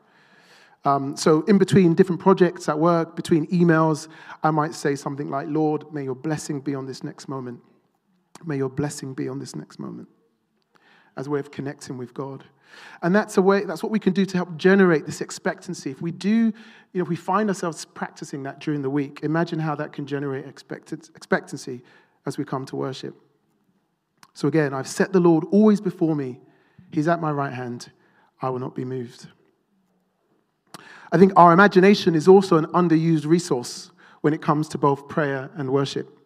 Um, 0.86 1.18
so, 1.18 1.42
in 1.44 1.58
between 1.58 1.96
different 1.96 2.22
projects 2.22 2.70
at 2.70 2.78
work, 2.78 3.16
between 3.16 3.48
emails, 3.48 4.08
I 4.44 4.52
might 4.52 4.74
say 4.74 4.96
something 4.96 5.30
like, 5.30 5.48
Lord, 5.50 5.92
may 5.92 6.04
your 6.04 6.16
blessing 6.16 6.62
be 6.62 6.76
on 6.76 6.86
this 6.86 7.04
next 7.04 7.28
moment. 7.28 7.60
May 8.46 8.58
your 8.58 8.70
blessing 8.70 9.16
be 9.16 9.28
on 9.28 9.40
this 9.40 9.56
next 9.56 9.80
moment 9.80 10.08
as 11.18 11.28
a 11.28 11.30
way 11.30 11.40
of 11.40 11.52
connecting 11.52 11.98
with 11.98 12.14
God. 12.14 12.44
And 13.02 13.16
that's 13.16 13.38
a 13.38 13.42
way, 13.42 13.64
that's 13.64 13.82
what 13.82 13.92
we 13.92 14.00
can 14.00 14.14
do 14.14 14.26
to 14.26 14.38
help 14.38 14.58
generate 14.58 15.06
this 15.06 15.22
expectancy. 15.22 15.92
If 15.92 16.02
we 16.02 16.12
do, 16.12 16.30
you 16.30 16.54
know, 16.94 17.04
if 17.04 17.08
we 17.08 17.16
find 17.16 17.50
ourselves 17.50 17.86
practicing 17.86 18.44
that 18.44 18.60
during 18.60 18.82
the 18.82 18.90
week, 18.90 19.22
imagine 19.24 19.60
how 19.60 19.76
that 19.76 19.94
can 19.94 20.06
generate 20.06 20.46
expectancy 20.46 21.82
as 22.26 22.38
we 22.38 22.44
come 22.44 22.66
to 22.66 22.76
worship. 22.76 23.16
So 24.34 24.48
again, 24.48 24.74
I've 24.74 24.88
set 24.88 25.14
the 25.14 25.20
Lord 25.20 25.46
always 25.52 25.80
before 25.80 26.16
me. 26.16 26.40
He's 26.92 27.08
at 27.08 27.22
my 27.22 27.32
right 27.32 27.54
hand. 27.54 27.92
I 28.42 28.50
will 28.50 28.60
not 28.60 28.76
be 28.76 28.84
moved. 28.84 29.28
I 31.12 31.18
think 31.18 31.32
our 31.38 31.54
imagination 31.54 32.16
is 32.16 32.28
also 32.28 32.58
an 32.58 32.66
underused 32.68 33.26
resource 33.26 33.92
when 34.22 34.34
it 34.34 34.42
comes 34.42 34.68
to 34.70 34.78
both 34.78 35.08
prayer 35.08 35.50
and 35.56 35.70
worship. 35.70 36.20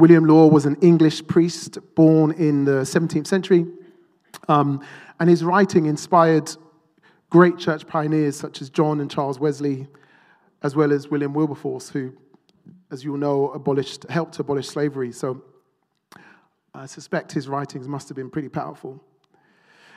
William 0.00 0.24
Law 0.24 0.46
was 0.46 0.64
an 0.64 0.76
English 0.80 1.26
priest 1.26 1.78
born 1.94 2.32
in 2.32 2.64
the 2.64 2.80
17th 2.82 3.26
century, 3.26 3.66
um, 4.48 4.82
and 5.20 5.28
his 5.28 5.44
writing 5.44 5.84
inspired 5.84 6.50
great 7.28 7.58
church 7.58 7.86
pioneers 7.86 8.34
such 8.34 8.62
as 8.62 8.70
John 8.70 9.00
and 9.00 9.10
Charles 9.10 9.38
Wesley, 9.38 9.88
as 10.62 10.74
well 10.74 10.90
as 10.90 11.08
William 11.08 11.34
Wilberforce, 11.34 11.90
who, 11.90 12.14
as 12.90 13.04
you'll 13.04 13.18
know, 13.18 13.50
abolished, 13.50 14.06
helped 14.08 14.38
abolish 14.38 14.68
slavery. 14.68 15.12
So 15.12 15.44
I 16.74 16.86
suspect 16.86 17.32
his 17.32 17.46
writings 17.46 17.86
must 17.86 18.08
have 18.08 18.16
been 18.16 18.30
pretty 18.30 18.48
powerful. 18.48 19.04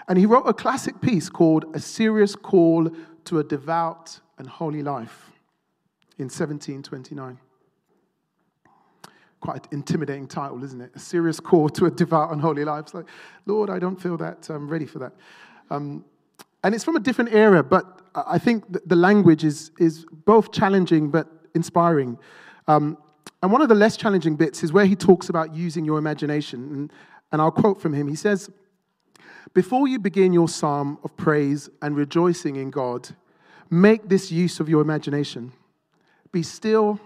And 0.09 0.19
he 0.19 0.25
wrote 0.25 0.43
a 0.45 0.53
classic 0.53 0.99
piece 0.99 1.29
called 1.29 1.65
A 1.73 1.79
Serious 1.79 2.35
Call 2.35 2.91
to 3.23 3.39
a 3.39 3.43
Devout 3.43 4.19
and 4.37 4.49
Holy 4.49 4.83
Life 4.83 5.31
in 6.17 6.25
1729. 6.25 7.39
Quite 9.43 9.65
an 9.65 9.79
intimidating 9.79 10.25
title, 10.25 10.63
isn't 10.63 10.79
it? 10.79 10.91
A 10.95 10.99
serious 10.99 11.41
call 11.41 11.67
to 11.71 11.85
a 11.85 11.91
devout 11.91 12.31
and 12.31 12.39
holy 12.39 12.63
life. 12.63 12.83
It's 12.83 12.93
like, 12.93 13.07
Lord, 13.45 13.69
I 13.69 13.77
don't 13.77 14.01
feel 14.01 14.15
that 14.15 14.49
I'm 14.49 14.69
ready 14.69 14.85
for 14.85 14.99
that. 14.99 15.11
Um, 15.69 16.05
and 16.63 16.73
it's 16.73 16.85
from 16.85 16.95
a 16.95 17.01
different 17.01 17.33
era, 17.33 17.61
but 17.61 17.99
I 18.15 18.37
think 18.37 18.63
the 18.87 18.95
language 18.95 19.43
is, 19.43 19.71
is 19.77 20.05
both 20.25 20.53
challenging 20.53 21.09
but 21.09 21.27
inspiring. 21.55 22.17
Um, 22.69 22.97
and 23.41 23.51
one 23.51 23.61
of 23.61 23.67
the 23.67 23.75
less 23.75 23.97
challenging 23.97 24.37
bits 24.37 24.63
is 24.63 24.71
where 24.71 24.85
he 24.85 24.95
talks 24.95 25.27
about 25.27 25.53
using 25.53 25.83
your 25.83 25.97
imagination. 25.97 26.61
And, 26.71 26.93
and 27.33 27.41
I'll 27.41 27.51
quote 27.51 27.81
from 27.81 27.93
him. 27.93 28.07
He 28.07 28.15
says, 28.15 28.49
Before 29.53 29.89
you 29.89 29.99
begin 29.99 30.31
your 30.31 30.47
psalm 30.47 30.99
of 31.03 31.17
praise 31.17 31.69
and 31.81 31.97
rejoicing 31.97 32.55
in 32.55 32.69
God, 32.69 33.09
make 33.69 34.07
this 34.07 34.31
use 34.31 34.61
of 34.61 34.69
your 34.69 34.81
imagination. 34.81 35.51
Be 36.31 36.43
still 36.43 36.97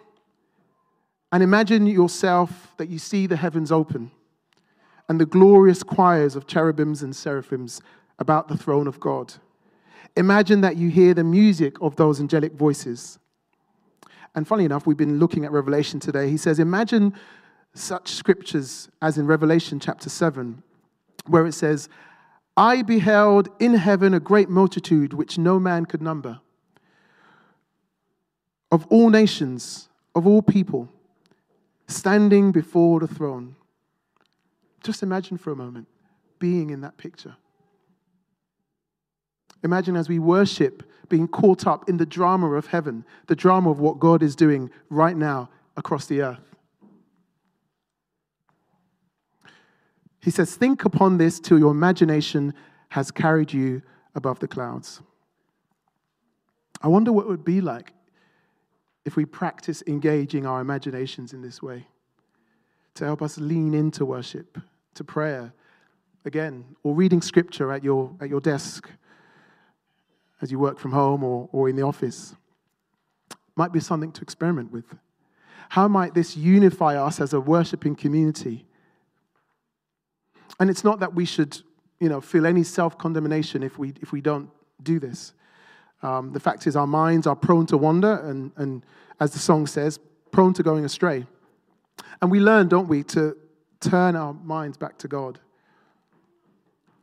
and 1.32 1.44
imagine 1.44 1.88
yourself 1.88 2.74
that 2.78 2.90
you 2.90 3.00
see 3.00 3.28
the 3.28 3.36
heavens 3.36 3.72
open 3.72 4.12
and 5.10 5.20
the 5.20 5.26
glorious 5.26 5.84
choirs 5.84 6.36
of 6.36 6.48
cherubims 6.48 7.02
and 7.02 7.16
seraphims 7.16 7.82
about 8.20 8.48
the 8.48 8.58
throne 8.58 8.88
of 8.88 9.00
God. 9.00 9.34
Imagine 10.16 10.62
that 10.62 10.78
you 10.78 10.90
hear 10.90 11.14
the 11.14 11.24
music 11.24 11.80
of 11.82 11.96
those 11.96 12.20
angelic 12.20 12.54
voices. 12.54 13.20
And 14.36 14.48
funny 14.48 14.66
enough, 14.66 14.88
we've 14.88 14.98
been 14.98 15.20
looking 15.20 15.46
at 15.46 15.52
Revelation 15.52 16.00
today. 16.00 16.30
He 16.30 16.38
says, 16.38 16.60
Imagine 16.60 17.14
such 17.74 18.10
scriptures 18.10 18.90
as 19.02 19.18
in 19.18 19.28
Revelation 19.28 19.80
chapter 19.80 20.10
7, 20.10 20.64
where 21.28 21.46
it 21.46 21.54
says, 21.54 21.90
I 22.56 22.82
beheld 22.82 23.50
in 23.60 23.76
heaven 23.76 24.14
a 24.14 24.20
great 24.20 24.50
multitude 24.50 25.14
which 25.14 25.38
no 25.38 25.60
man 25.60 25.86
could 25.86 26.02
number, 26.02 26.40
of 28.72 28.88
all 28.88 29.10
nations, 29.10 29.90
of 30.16 30.26
all 30.26 30.42
people, 30.42 30.90
standing 31.88 32.52
before 32.52 33.00
the 33.00 33.08
throne. 33.08 33.56
Just 34.84 35.04
imagine 35.04 35.38
for 35.38 35.52
a 35.52 35.56
moment 35.56 35.88
being 36.40 36.70
in 36.70 36.82
that 36.82 36.98
picture. 36.98 37.36
Imagine 39.64 39.96
as 39.96 40.08
we 40.08 40.20
worship, 40.20 40.84
being 41.10 41.28
caught 41.28 41.66
up 41.66 41.90
in 41.90 41.98
the 41.98 42.06
drama 42.06 42.52
of 42.52 42.68
heaven, 42.68 43.06
the 43.28 43.36
drama 43.36 43.72
of 43.72 43.80
what 43.80 44.00
God 44.00 44.22
is 44.22 44.36
doing 44.36 44.70
right 44.90 45.18
now 45.18 45.50
across 45.76 46.06
the 46.06 46.22
earth. 46.22 46.56
He 50.22 50.32
says, 50.32 50.56
Think 50.56 50.86
upon 50.86 51.18
this 51.18 51.40
till 51.40 51.58
your 51.58 51.72
imagination 51.72 52.54
has 52.90 53.12
carried 53.12 53.54
you 53.54 53.82
above 54.14 54.40
the 54.40 54.48
clouds. 54.48 55.02
I 56.82 56.88
wonder 56.88 57.12
what 57.12 57.26
it 57.26 57.30
would 57.30 57.46
be 57.46 57.62
like 57.62 57.94
if 59.08 59.16
we 59.16 59.24
practice 59.24 59.82
engaging 59.88 60.46
our 60.46 60.60
imaginations 60.60 61.32
in 61.32 61.42
this 61.42 61.64
way 61.64 61.88
to 62.94 63.06
help 63.06 63.22
us 63.22 63.38
lean 63.38 63.74
into 63.74 64.06
worship, 64.06 64.60
to 64.96 65.04
prayer, 65.06 65.54
again, 66.26 66.76
or 66.84 66.94
reading 66.94 67.22
scripture 67.22 67.72
at 67.72 67.86
your, 67.86 68.14
at 68.20 68.28
your 68.28 68.42
desk 68.42 68.90
as 70.42 70.52
you 70.52 70.60
work 70.60 70.78
from 70.78 70.92
home 70.92 71.24
or, 71.24 71.48
or 71.54 71.70
in 71.70 71.78
the 71.78 71.84
office. 71.84 72.36
Might 73.56 73.72
be 73.72 73.80
something 73.80 74.12
to 74.12 74.22
experiment 74.22 74.74
with. 74.74 74.84
How 75.70 75.88
might 75.88 76.14
this 76.14 76.36
unify 76.36 77.02
us 77.02 77.22
as 77.22 77.32
a 77.32 77.40
worshiping 77.40 77.96
community? 77.96 78.66
And 80.60 80.70
it's 80.70 80.84
not 80.84 81.00
that 81.00 81.16
we 81.16 81.24
should, 81.24 81.62
you 82.02 82.10
know, 82.10 82.20
feel 82.20 82.46
any 82.46 82.64
self-condemnation 82.64 83.64
if 83.64 83.80
we, 83.80 83.94
if 84.02 84.12
we 84.12 84.20
don't 84.20 84.50
do 84.84 85.00
this. 85.00 85.32
Um, 86.04 86.32
the 86.32 86.40
fact 86.40 86.68
is, 86.68 86.76
our 86.76 86.88
minds 86.88 87.26
are 87.28 87.36
prone 87.36 87.66
to 87.68 87.78
wander, 87.78 88.20
and, 88.20 88.52
and 88.56 88.84
as 89.20 89.32
the 89.32 89.40
song 89.40 89.66
says, 89.68 90.00
prone 90.32 90.54
to 90.54 90.64
going 90.64 90.86
astray. 90.86 91.26
And 92.22 92.30
we 92.30 92.40
learn, 92.40 92.68
don't 92.68 92.88
we, 92.88 93.04
to 93.04 93.36
turn 93.80 94.16
our 94.16 94.34
minds 94.34 94.78
back 94.78 94.98
to 95.00 95.08
God. 95.08 95.40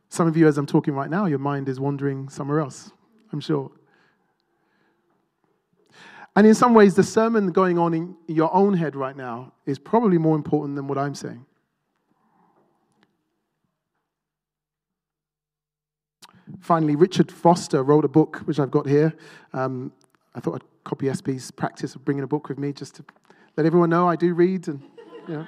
Some 0.09 0.27
of 0.27 0.37
you, 0.37 0.47
as 0.47 0.57
I'm 0.57 0.65
talking 0.65 0.93
right 0.93 1.09
now, 1.09 1.25
your 1.25 1.39
mind 1.39 1.67
is 1.67 1.79
wandering 1.79 2.29
somewhere 2.29 2.59
else. 2.59 2.91
I'm 3.33 3.41
sure. 3.41 3.71
And 6.37 6.45
in 6.45 6.53
some 6.53 6.73
ways, 6.73 6.95
the 6.95 7.03
sermon 7.03 7.51
going 7.51 7.77
on 7.77 7.93
in 7.93 8.15
your 8.27 8.53
own 8.53 8.75
head 8.75 8.95
right 8.95 9.15
now 9.15 9.53
is 9.65 9.79
probably 9.79 10.17
more 10.17 10.35
important 10.35 10.75
than 10.75 10.87
what 10.87 10.97
I'm 10.97 11.15
saying. 11.15 11.45
Finally, 16.61 16.95
Richard 16.95 17.31
Foster 17.31 17.83
wrote 17.83 18.05
a 18.05 18.07
book, 18.07 18.37
which 18.45 18.59
I've 18.59 18.71
got 18.71 18.87
here. 18.87 19.13
Um, 19.53 19.91
I 20.35 20.39
thought 20.39 20.55
I'd 20.55 20.83
copy 20.83 21.11
SP's 21.11 21.49
practice 21.51 21.95
of 21.95 22.05
bringing 22.05 22.23
a 22.23 22.27
book 22.27 22.49
with 22.49 22.59
me 22.59 22.71
just 22.71 22.95
to 22.95 23.05
let 23.57 23.65
everyone 23.65 23.89
know 23.89 24.07
I 24.07 24.15
do 24.15 24.33
read. 24.33 24.67
And, 24.67 24.81
you 25.27 25.35
know. 25.35 25.47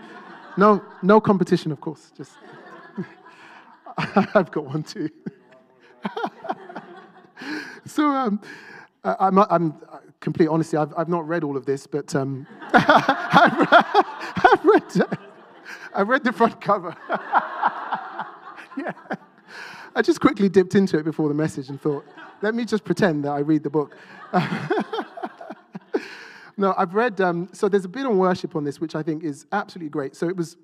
no, 0.58 0.84
no 1.04 1.22
competition, 1.22 1.72
of 1.72 1.82
course. 1.82 2.12
Just 2.18 2.32
I've 3.98 4.52
got 4.52 4.66
one 4.66 4.84
too. 4.84 5.10
so 7.86 8.08
um, 8.08 8.42
I'm, 9.04 9.38
I'm 9.40 9.76
complete 10.20 10.48
honesty. 10.48 10.78
I've, 10.78 10.94
I've 10.98 11.10
not 11.10 11.28
read 11.28 11.44
all 11.44 11.58
of 11.58 11.66
this, 11.66 11.86
but 11.86 12.16
um, 12.16 12.48
I've, 12.74 13.68
I've, 14.44 14.66
read, 14.66 14.84
I've 15.94 16.08
read 16.08 16.24
the 16.24 16.34
front 16.34 16.60
cover. 16.60 16.96
yeah. 18.78 18.94
I 19.98 20.04
just 20.04 20.22
quickly 20.22 20.48
dipped 20.48 20.76
into 20.76 21.00
it 21.00 21.06
before 21.06 21.28
the 21.28 21.34
message 21.34 21.70
and 21.70 21.82
thought, 21.82 22.06
let 22.44 22.54
me 22.54 22.66
just 22.66 22.84
pretend 22.84 23.26
that 23.26 23.32
I 23.32 23.40
read 23.40 23.64
the 23.64 23.72
book. 23.72 23.98
no, 26.56 26.76
I've 26.78 26.94
read, 26.94 27.20
um, 27.20 27.50
so 27.52 27.68
there's 27.68 27.86
a 27.86 27.90
bit 27.90 28.06
on 28.06 28.16
worship 28.20 28.56
on 28.56 28.64
this, 28.64 28.80
which 28.80 28.94
I 28.94 29.02
think 29.02 29.24
is 29.24 29.48
absolutely 29.52 29.90
great. 29.90 30.16
So 30.16 30.30
it 30.30 30.38
was 30.38 30.56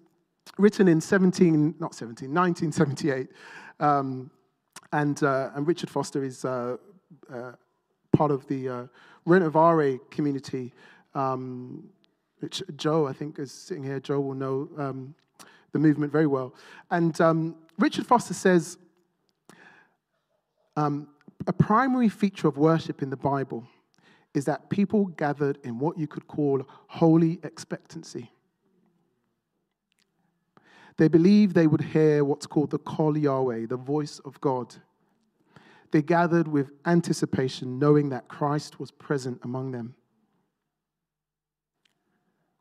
written 0.60 0.88
in 0.88 1.02
17, 1.02 1.74
not 1.80 1.96
17, 1.96 2.32
1978. 2.32 3.30
Um, 3.80 4.30
and, 4.92 5.24
uh, 5.24 5.50
and 5.56 5.66
Richard 5.66 5.90
Foster 5.90 6.24
is 6.24 6.46
uh, 6.46 6.78
uh, 7.34 7.54
part 8.16 8.30
of 8.30 8.46
the 8.46 8.70
uh, 8.70 8.86
Renovare 9.26 10.00
community, 10.12 10.72
um, 11.16 11.90
which 12.38 12.62
Joe, 12.76 13.08
I 13.08 13.14
think, 13.14 13.40
is 13.40 13.52
sitting 13.52 13.84
here. 13.84 14.00
Joe 14.00 14.20
will 14.20 14.36
know 14.36 14.70
um, 14.78 15.16
the 15.72 15.80
movement 15.80 16.12
very 16.12 16.28
well. 16.28 16.54
And 16.92 17.20
um, 17.20 17.56
Richard 17.80 18.06
Foster 18.06 18.36
says 18.36 18.78
um, 20.76 21.08
a 21.48 21.54
primary 21.54 22.10
feature 22.10 22.48
of 22.48 22.58
worship 22.58 23.02
in 23.02 23.10
the 23.10 23.18
Bible 23.18 23.68
is 24.34 24.46
that 24.46 24.70
people 24.70 25.06
gathered 25.06 25.60
in 25.64 25.78
what 25.78 25.98
you 25.98 26.08
could 26.08 26.28
call 26.28 26.64
holy 26.88 27.40
expectancy. 27.44 28.32
They 30.98 31.08
believed 31.08 31.56
they 31.56 31.68
would 31.68 31.82
hear 31.82 32.24
what's 32.24 32.48
called 32.48 32.72
the 32.72 32.80
Kol 32.80 33.18
Yahweh, 33.18 33.66
the 33.68 33.78
voice 33.78 34.20
of 34.20 34.40
God. 34.42 34.76
They 35.92 36.02
gathered 36.02 36.48
with 36.48 36.72
anticipation, 36.86 37.78
knowing 37.80 38.10
that 38.10 38.28
Christ 38.28 38.80
was 38.80 38.92
present 38.92 39.40
among 39.44 39.72
them. 39.72 39.96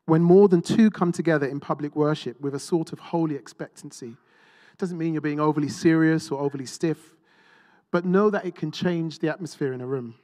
When 0.05 0.21
more 0.21 0.47
than 0.47 0.61
two 0.61 0.91
come 0.91 1.11
together 1.11 1.47
in 1.47 1.59
public 1.59 1.95
worship 1.95 2.39
with 2.41 2.53
a 2.53 2.59
sort 2.59 2.91
of 2.91 2.99
holy 2.99 3.35
expectancy, 3.35 4.17
it 4.71 4.77
doesn't 4.77 4.97
mean 4.97 5.13
you're 5.13 5.21
being 5.21 5.39
overly 5.39 5.69
serious 5.69 6.29
or 6.29 6.41
overly 6.41 6.65
stiff, 6.65 7.15
but 7.93 8.05
know 8.05 8.31
that 8.31 8.43
it 8.43 8.55
can 8.55 8.71
change 8.71 9.19
the 9.19 9.29
atmosphere 9.29 9.71
in 9.71 9.79
a 9.79 9.85
room. 9.85 10.15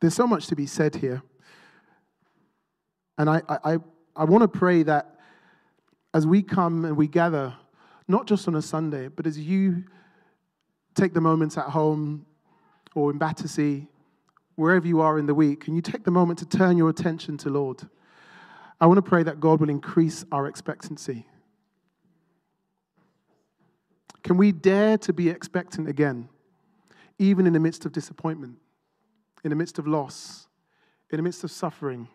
There's 0.00 0.14
so 0.14 0.28
much 0.28 0.46
to 0.46 0.56
be 0.56 0.66
said 0.66 0.94
here. 0.94 1.20
And 3.18 3.28
I, 3.28 3.42
I, 3.48 3.78
I 4.14 4.24
want 4.24 4.42
to 4.42 4.48
pray 4.48 4.84
that 4.84 5.16
as 6.14 6.28
we 6.28 6.44
come 6.44 6.84
and 6.84 6.96
we 6.96 7.08
gather, 7.08 7.52
not 8.06 8.28
just 8.28 8.46
on 8.46 8.54
a 8.54 8.62
Sunday, 8.62 9.08
but 9.08 9.26
as 9.26 9.36
you 9.36 9.82
take 10.94 11.12
the 11.12 11.20
moments 11.20 11.58
at 11.58 11.66
home 11.66 12.26
or 12.94 13.10
in 13.10 13.18
Battersea, 13.18 13.88
wherever 14.54 14.86
you 14.86 15.00
are 15.00 15.18
in 15.18 15.26
the 15.26 15.34
week, 15.34 15.66
and 15.66 15.74
you 15.74 15.82
take 15.82 16.04
the 16.04 16.10
moment 16.12 16.38
to 16.38 16.46
turn 16.46 16.76
your 16.76 16.88
attention 16.88 17.36
to 17.38 17.50
Lord. 17.50 17.82
I 18.80 18.86
want 18.86 18.98
to 18.98 19.02
pray 19.02 19.24
that 19.24 19.40
God 19.40 19.58
will 19.60 19.70
increase 19.70 20.24
our 20.30 20.46
expectancy. 20.46 21.26
Can 24.22 24.36
we 24.36 24.52
dare 24.52 24.98
to 24.98 25.12
be 25.12 25.28
expectant 25.28 25.88
again, 25.88 26.28
even 27.18 27.46
in 27.46 27.52
the 27.52 27.60
midst 27.60 27.84
of 27.86 27.92
disappointment, 27.92 28.58
in 29.44 29.50
the 29.50 29.56
midst 29.56 29.78
of 29.78 29.86
loss, 29.86 30.46
in 31.10 31.16
the 31.16 31.22
midst 31.22 31.44
of 31.44 31.50
suffering? 31.50 32.08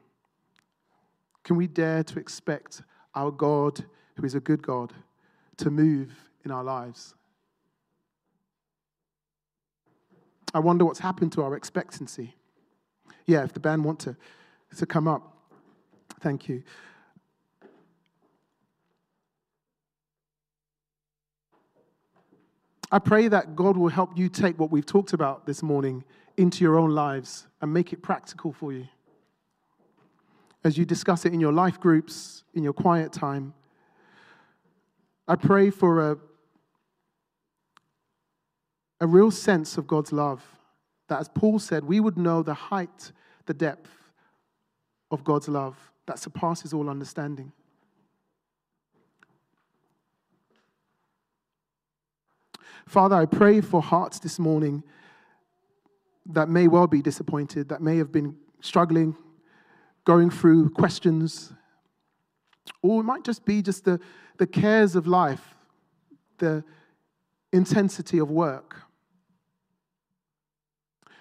Can 1.43 1.55
we 1.55 1.67
dare 1.67 2.03
to 2.03 2.19
expect 2.19 2.81
our 3.13 3.31
God, 3.31 3.83
who 4.15 4.25
is 4.25 4.35
a 4.35 4.39
good 4.39 4.61
God, 4.61 4.93
to 5.57 5.69
move 5.69 6.11
in 6.43 6.51
our 6.51 6.63
lives? 6.63 7.15
I 10.53 10.59
wonder 10.59 10.85
what's 10.85 10.99
happened 10.99 11.33
to 11.33 11.43
our 11.43 11.55
expectancy. 11.55 12.33
Yeah, 13.25 13.43
if 13.43 13.53
the 13.53 13.59
band 13.59 13.83
want 13.83 13.99
to, 14.01 14.15
to 14.77 14.85
come 14.85 15.07
up. 15.07 15.33
Thank 16.21 16.47
you. 16.47 16.63
I 22.91 22.99
pray 22.99 23.27
that 23.27 23.55
God 23.55 23.77
will 23.77 23.89
help 23.89 24.17
you 24.17 24.29
take 24.29 24.59
what 24.59 24.71
we've 24.71 24.85
talked 24.85 25.13
about 25.13 25.45
this 25.45 25.63
morning 25.63 26.03
into 26.37 26.63
your 26.63 26.77
own 26.77 26.91
lives 26.91 27.47
and 27.61 27.73
make 27.73 27.93
it 27.93 28.01
practical 28.01 28.53
for 28.53 28.71
you. 28.71 28.87
As 30.63 30.77
you 30.77 30.85
discuss 30.85 31.25
it 31.25 31.33
in 31.33 31.39
your 31.39 31.53
life 31.53 31.79
groups, 31.79 32.43
in 32.53 32.63
your 32.63 32.73
quiet 32.73 33.11
time, 33.11 33.53
I 35.27 35.35
pray 35.35 35.69
for 35.69 36.11
a, 36.11 36.17
a 39.01 39.07
real 39.07 39.31
sense 39.31 39.77
of 39.77 39.87
God's 39.87 40.11
love. 40.11 40.43
That, 41.07 41.19
as 41.19 41.29
Paul 41.29 41.59
said, 41.59 41.83
we 41.83 41.99
would 41.99 42.17
know 42.17 42.41
the 42.41 42.53
height, 42.53 43.11
the 43.45 43.53
depth 43.53 43.91
of 45.11 45.23
God's 45.23 45.47
love 45.47 45.77
that 46.07 46.19
surpasses 46.19 46.73
all 46.73 46.89
understanding. 46.89 47.51
Father, 52.87 53.15
I 53.15 53.25
pray 53.25 53.61
for 53.61 53.81
hearts 53.81 54.19
this 54.19 54.37
morning 54.39 54.83
that 56.27 56.49
may 56.49 56.67
well 56.67 56.87
be 56.87 57.01
disappointed, 57.01 57.69
that 57.69 57.81
may 57.81 57.97
have 57.97 58.11
been 58.11 58.35
struggling, 58.61 59.15
going 60.05 60.29
through 60.29 60.69
questions, 60.69 61.53
or 62.81 63.01
it 63.01 63.03
might 63.03 63.23
just 63.23 63.45
be 63.45 63.61
just 63.61 63.85
the, 63.85 63.99
the 64.37 64.47
cares 64.47 64.95
of 64.95 65.07
life, 65.07 65.55
the 66.37 66.63
intensity 67.51 68.19
of 68.19 68.29
work. 68.29 68.81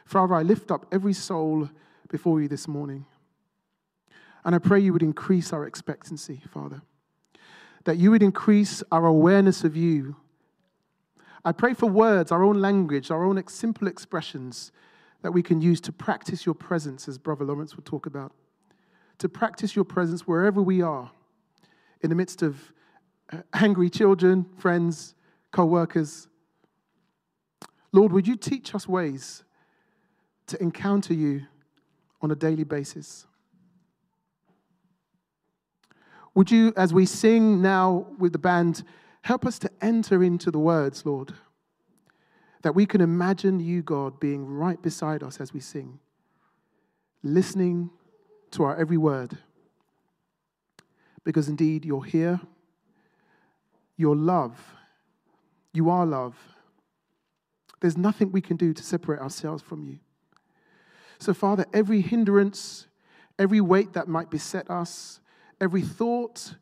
Father, 0.05 0.35
I 0.35 0.43
lift 0.43 0.71
up 0.71 0.87
every 0.93 1.13
soul 1.13 1.71
before 2.09 2.41
you 2.41 2.49
this 2.49 2.69
morning. 2.69 3.07
And 4.45 4.55
I 4.55 4.59
pray 4.59 4.79
you 4.81 4.93
would 4.93 5.03
increase 5.03 5.53
our 5.53 5.67
expectancy, 5.67 6.43
Father. 6.53 6.83
That 7.85 7.97
you 7.97 8.11
would 8.11 8.23
increase 8.23 8.83
our 8.93 9.07
awareness 9.07 9.65
of 9.65 9.77
you. 9.77 10.17
I 11.45 11.53
pray 11.53 11.75
for 11.75 11.87
words, 11.87 12.33
our 12.33 12.43
own 12.43 12.61
language, 12.61 13.11
our 13.11 13.25
own 13.25 13.43
simple 13.49 13.87
expressions 13.87 14.73
that 15.23 15.33
we 15.33 15.43
can 15.43 15.61
use 15.61 15.81
to 15.83 15.93
practice 15.93 16.47
your 16.47 16.55
presence, 16.55 17.09
as 17.09 17.19
Brother 17.19 17.45
Lawrence 17.45 17.77
would 17.77 17.85
talk 17.85 18.07
about. 18.07 18.33
To 19.19 19.29
practice 19.29 19.77
your 19.77 19.85
presence 19.85 20.27
wherever 20.27 20.63
we 20.63 20.81
are, 20.83 21.11
in 22.01 22.11
the 22.11 22.17
midst 22.17 22.43
of 22.43 22.73
uh, 23.33 23.39
angry 23.53 23.91
children, 23.91 24.47
friends, 24.57 25.15
co 25.51 25.65
workers. 25.65 26.29
Lord, 27.93 28.13
would 28.13 28.27
you 28.27 28.37
teach 28.37 28.75
us 28.75 28.89
ways 28.89 29.45
to 30.47 30.61
encounter 30.63 31.15
you 31.15 31.43
on 32.21 32.31
a 32.31 32.35
daily 32.35 32.65
basis? 32.65 33.27
Would 36.35 36.51
you, 36.51 36.73
as 36.77 36.93
we 36.93 37.07
sing 37.07 37.63
now 37.63 38.07
with 38.19 38.33
the 38.33 38.39
band, 38.39 38.83
help 39.25 39.47
us 39.47 39.59
to 39.59 39.71
enter 39.81 40.23
into 40.23 40.51
the 40.51 40.59
words, 40.59 41.07
Lord? 41.07 41.33
That 42.61 42.75
we 42.75 42.85
can 42.85 43.01
imagine 43.01 43.59
you, 43.59 43.83
God, 43.83 44.21
being 44.21 44.45
right 44.45 44.81
beside 44.81 45.23
us 45.23 45.41
as 45.41 45.53
we 45.53 45.61
sing, 45.61 45.99
listening 47.23 47.89
to 48.51 48.65
our 48.65 48.77
every 48.77 48.99
word. 48.99 49.39
Because 51.25 51.49
indeed, 51.49 51.87
you're 51.87 52.05
here, 52.05 52.39
you're 53.97 54.15
love, 54.15 54.75
you 55.73 55.89
are 55.89 56.05
love. 56.05 56.37
There's 57.81 57.97
nothing 57.97 58.31
we 58.31 58.43
can 58.43 58.59
do 58.59 58.75
to 58.75 58.83
separate 58.83 59.21
ourselves 59.21 59.63
from 59.63 59.85
you. 59.85 60.01
So, 61.19 61.33
Father, 61.33 61.65
every 61.73 62.03
hindrance, 62.03 62.89
every 63.39 63.63
weight 63.63 63.95
that 63.95 64.07
might 64.07 64.31
beset 64.31 64.71
us, 64.71 65.21
every 65.63 65.83
thought. 65.83 66.57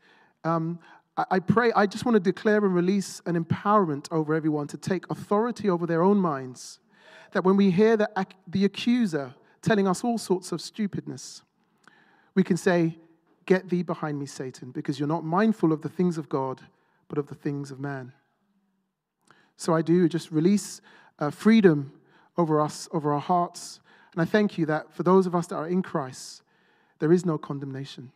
Um, 0.45 0.79
I 1.17 1.41
pray, 1.41 1.73
I 1.77 1.85
just 1.87 2.07
want 2.07 2.15
to 2.15 2.21
declare 2.21 2.65
and 2.65 2.75
release 2.75 3.21
an 3.27 3.43
empowerment 3.43 4.09
over 4.11 4.35
everyone 4.35 4.67
to 4.69 4.79
take 4.79 5.05
authority 5.11 5.69
over 5.69 5.87
their 5.87 6.03
own 6.03 6.17
minds. 6.17 6.81
That 7.33 7.45
when 7.45 7.57
we 7.57 7.71
hear 7.71 7.99
the, 7.99 8.27
the 8.47 8.65
accuser 8.65 9.35
telling 9.61 9.87
us 9.87 10.03
all 10.03 10.17
sorts 10.17 10.53
of 10.53 10.61
stupidness, 10.63 11.43
we 12.35 12.43
can 12.43 12.57
say, 12.57 12.99
Get 13.45 13.69
thee 13.69 13.83
behind 13.83 14.19
me, 14.19 14.27
Satan, 14.27 14.71
because 14.71 14.99
you're 14.99 15.09
not 15.09 15.25
mindful 15.25 15.73
of 15.73 15.83
the 15.83 15.89
things 15.89 16.17
of 16.17 16.29
God, 16.29 16.61
but 17.09 17.19
of 17.19 17.27
the 17.27 17.35
things 17.35 17.71
of 17.73 17.81
man. 17.81 18.13
So 19.57 19.75
I 19.75 19.83
do 19.83 20.09
just 20.09 20.31
release 20.31 20.81
uh, 21.19 21.31
freedom 21.31 21.93
over 22.39 22.61
us, 22.61 22.89
over 22.93 23.13
our 23.13 23.21
hearts. 23.21 23.81
And 24.13 24.23
I 24.23 24.25
thank 24.25 24.59
you 24.59 24.67
that 24.67 24.95
for 24.95 25.03
those 25.03 25.27
of 25.27 25.35
us 25.35 25.49
that 25.49 25.57
are 25.57 25.67
in 25.67 25.83
Christ, 25.83 26.43
there 27.01 27.13
is 27.13 27.27
no 27.27 27.37
condemnation. 27.37 28.13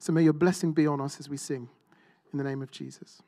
So 0.00 0.12
may 0.12 0.22
your 0.22 0.32
blessing 0.32 0.72
be 0.72 0.86
on 0.86 1.00
us 1.00 1.20
as 1.20 1.28
we 1.28 1.36
sing. 1.36 1.68
In 2.32 2.38
the 2.38 2.44
name 2.44 2.62
of 2.62 2.70
Jesus. 2.70 3.22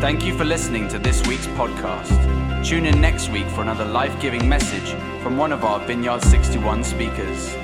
Thank 0.00 0.24
you 0.24 0.36
for 0.36 0.44
listening 0.44 0.88
to 0.88 0.98
this 0.98 1.24
week's 1.26 1.46
podcast. 1.48 2.66
Tune 2.66 2.86
in 2.86 3.00
next 3.00 3.28
week 3.28 3.46
for 3.48 3.62
another 3.62 3.84
life 3.84 4.18
giving 4.20 4.48
message 4.48 4.90
from 5.22 5.36
one 5.36 5.52
of 5.52 5.62
our 5.62 5.78
Vineyard 5.86 6.22
61 6.22 6.82
speakers. 6.82 7.54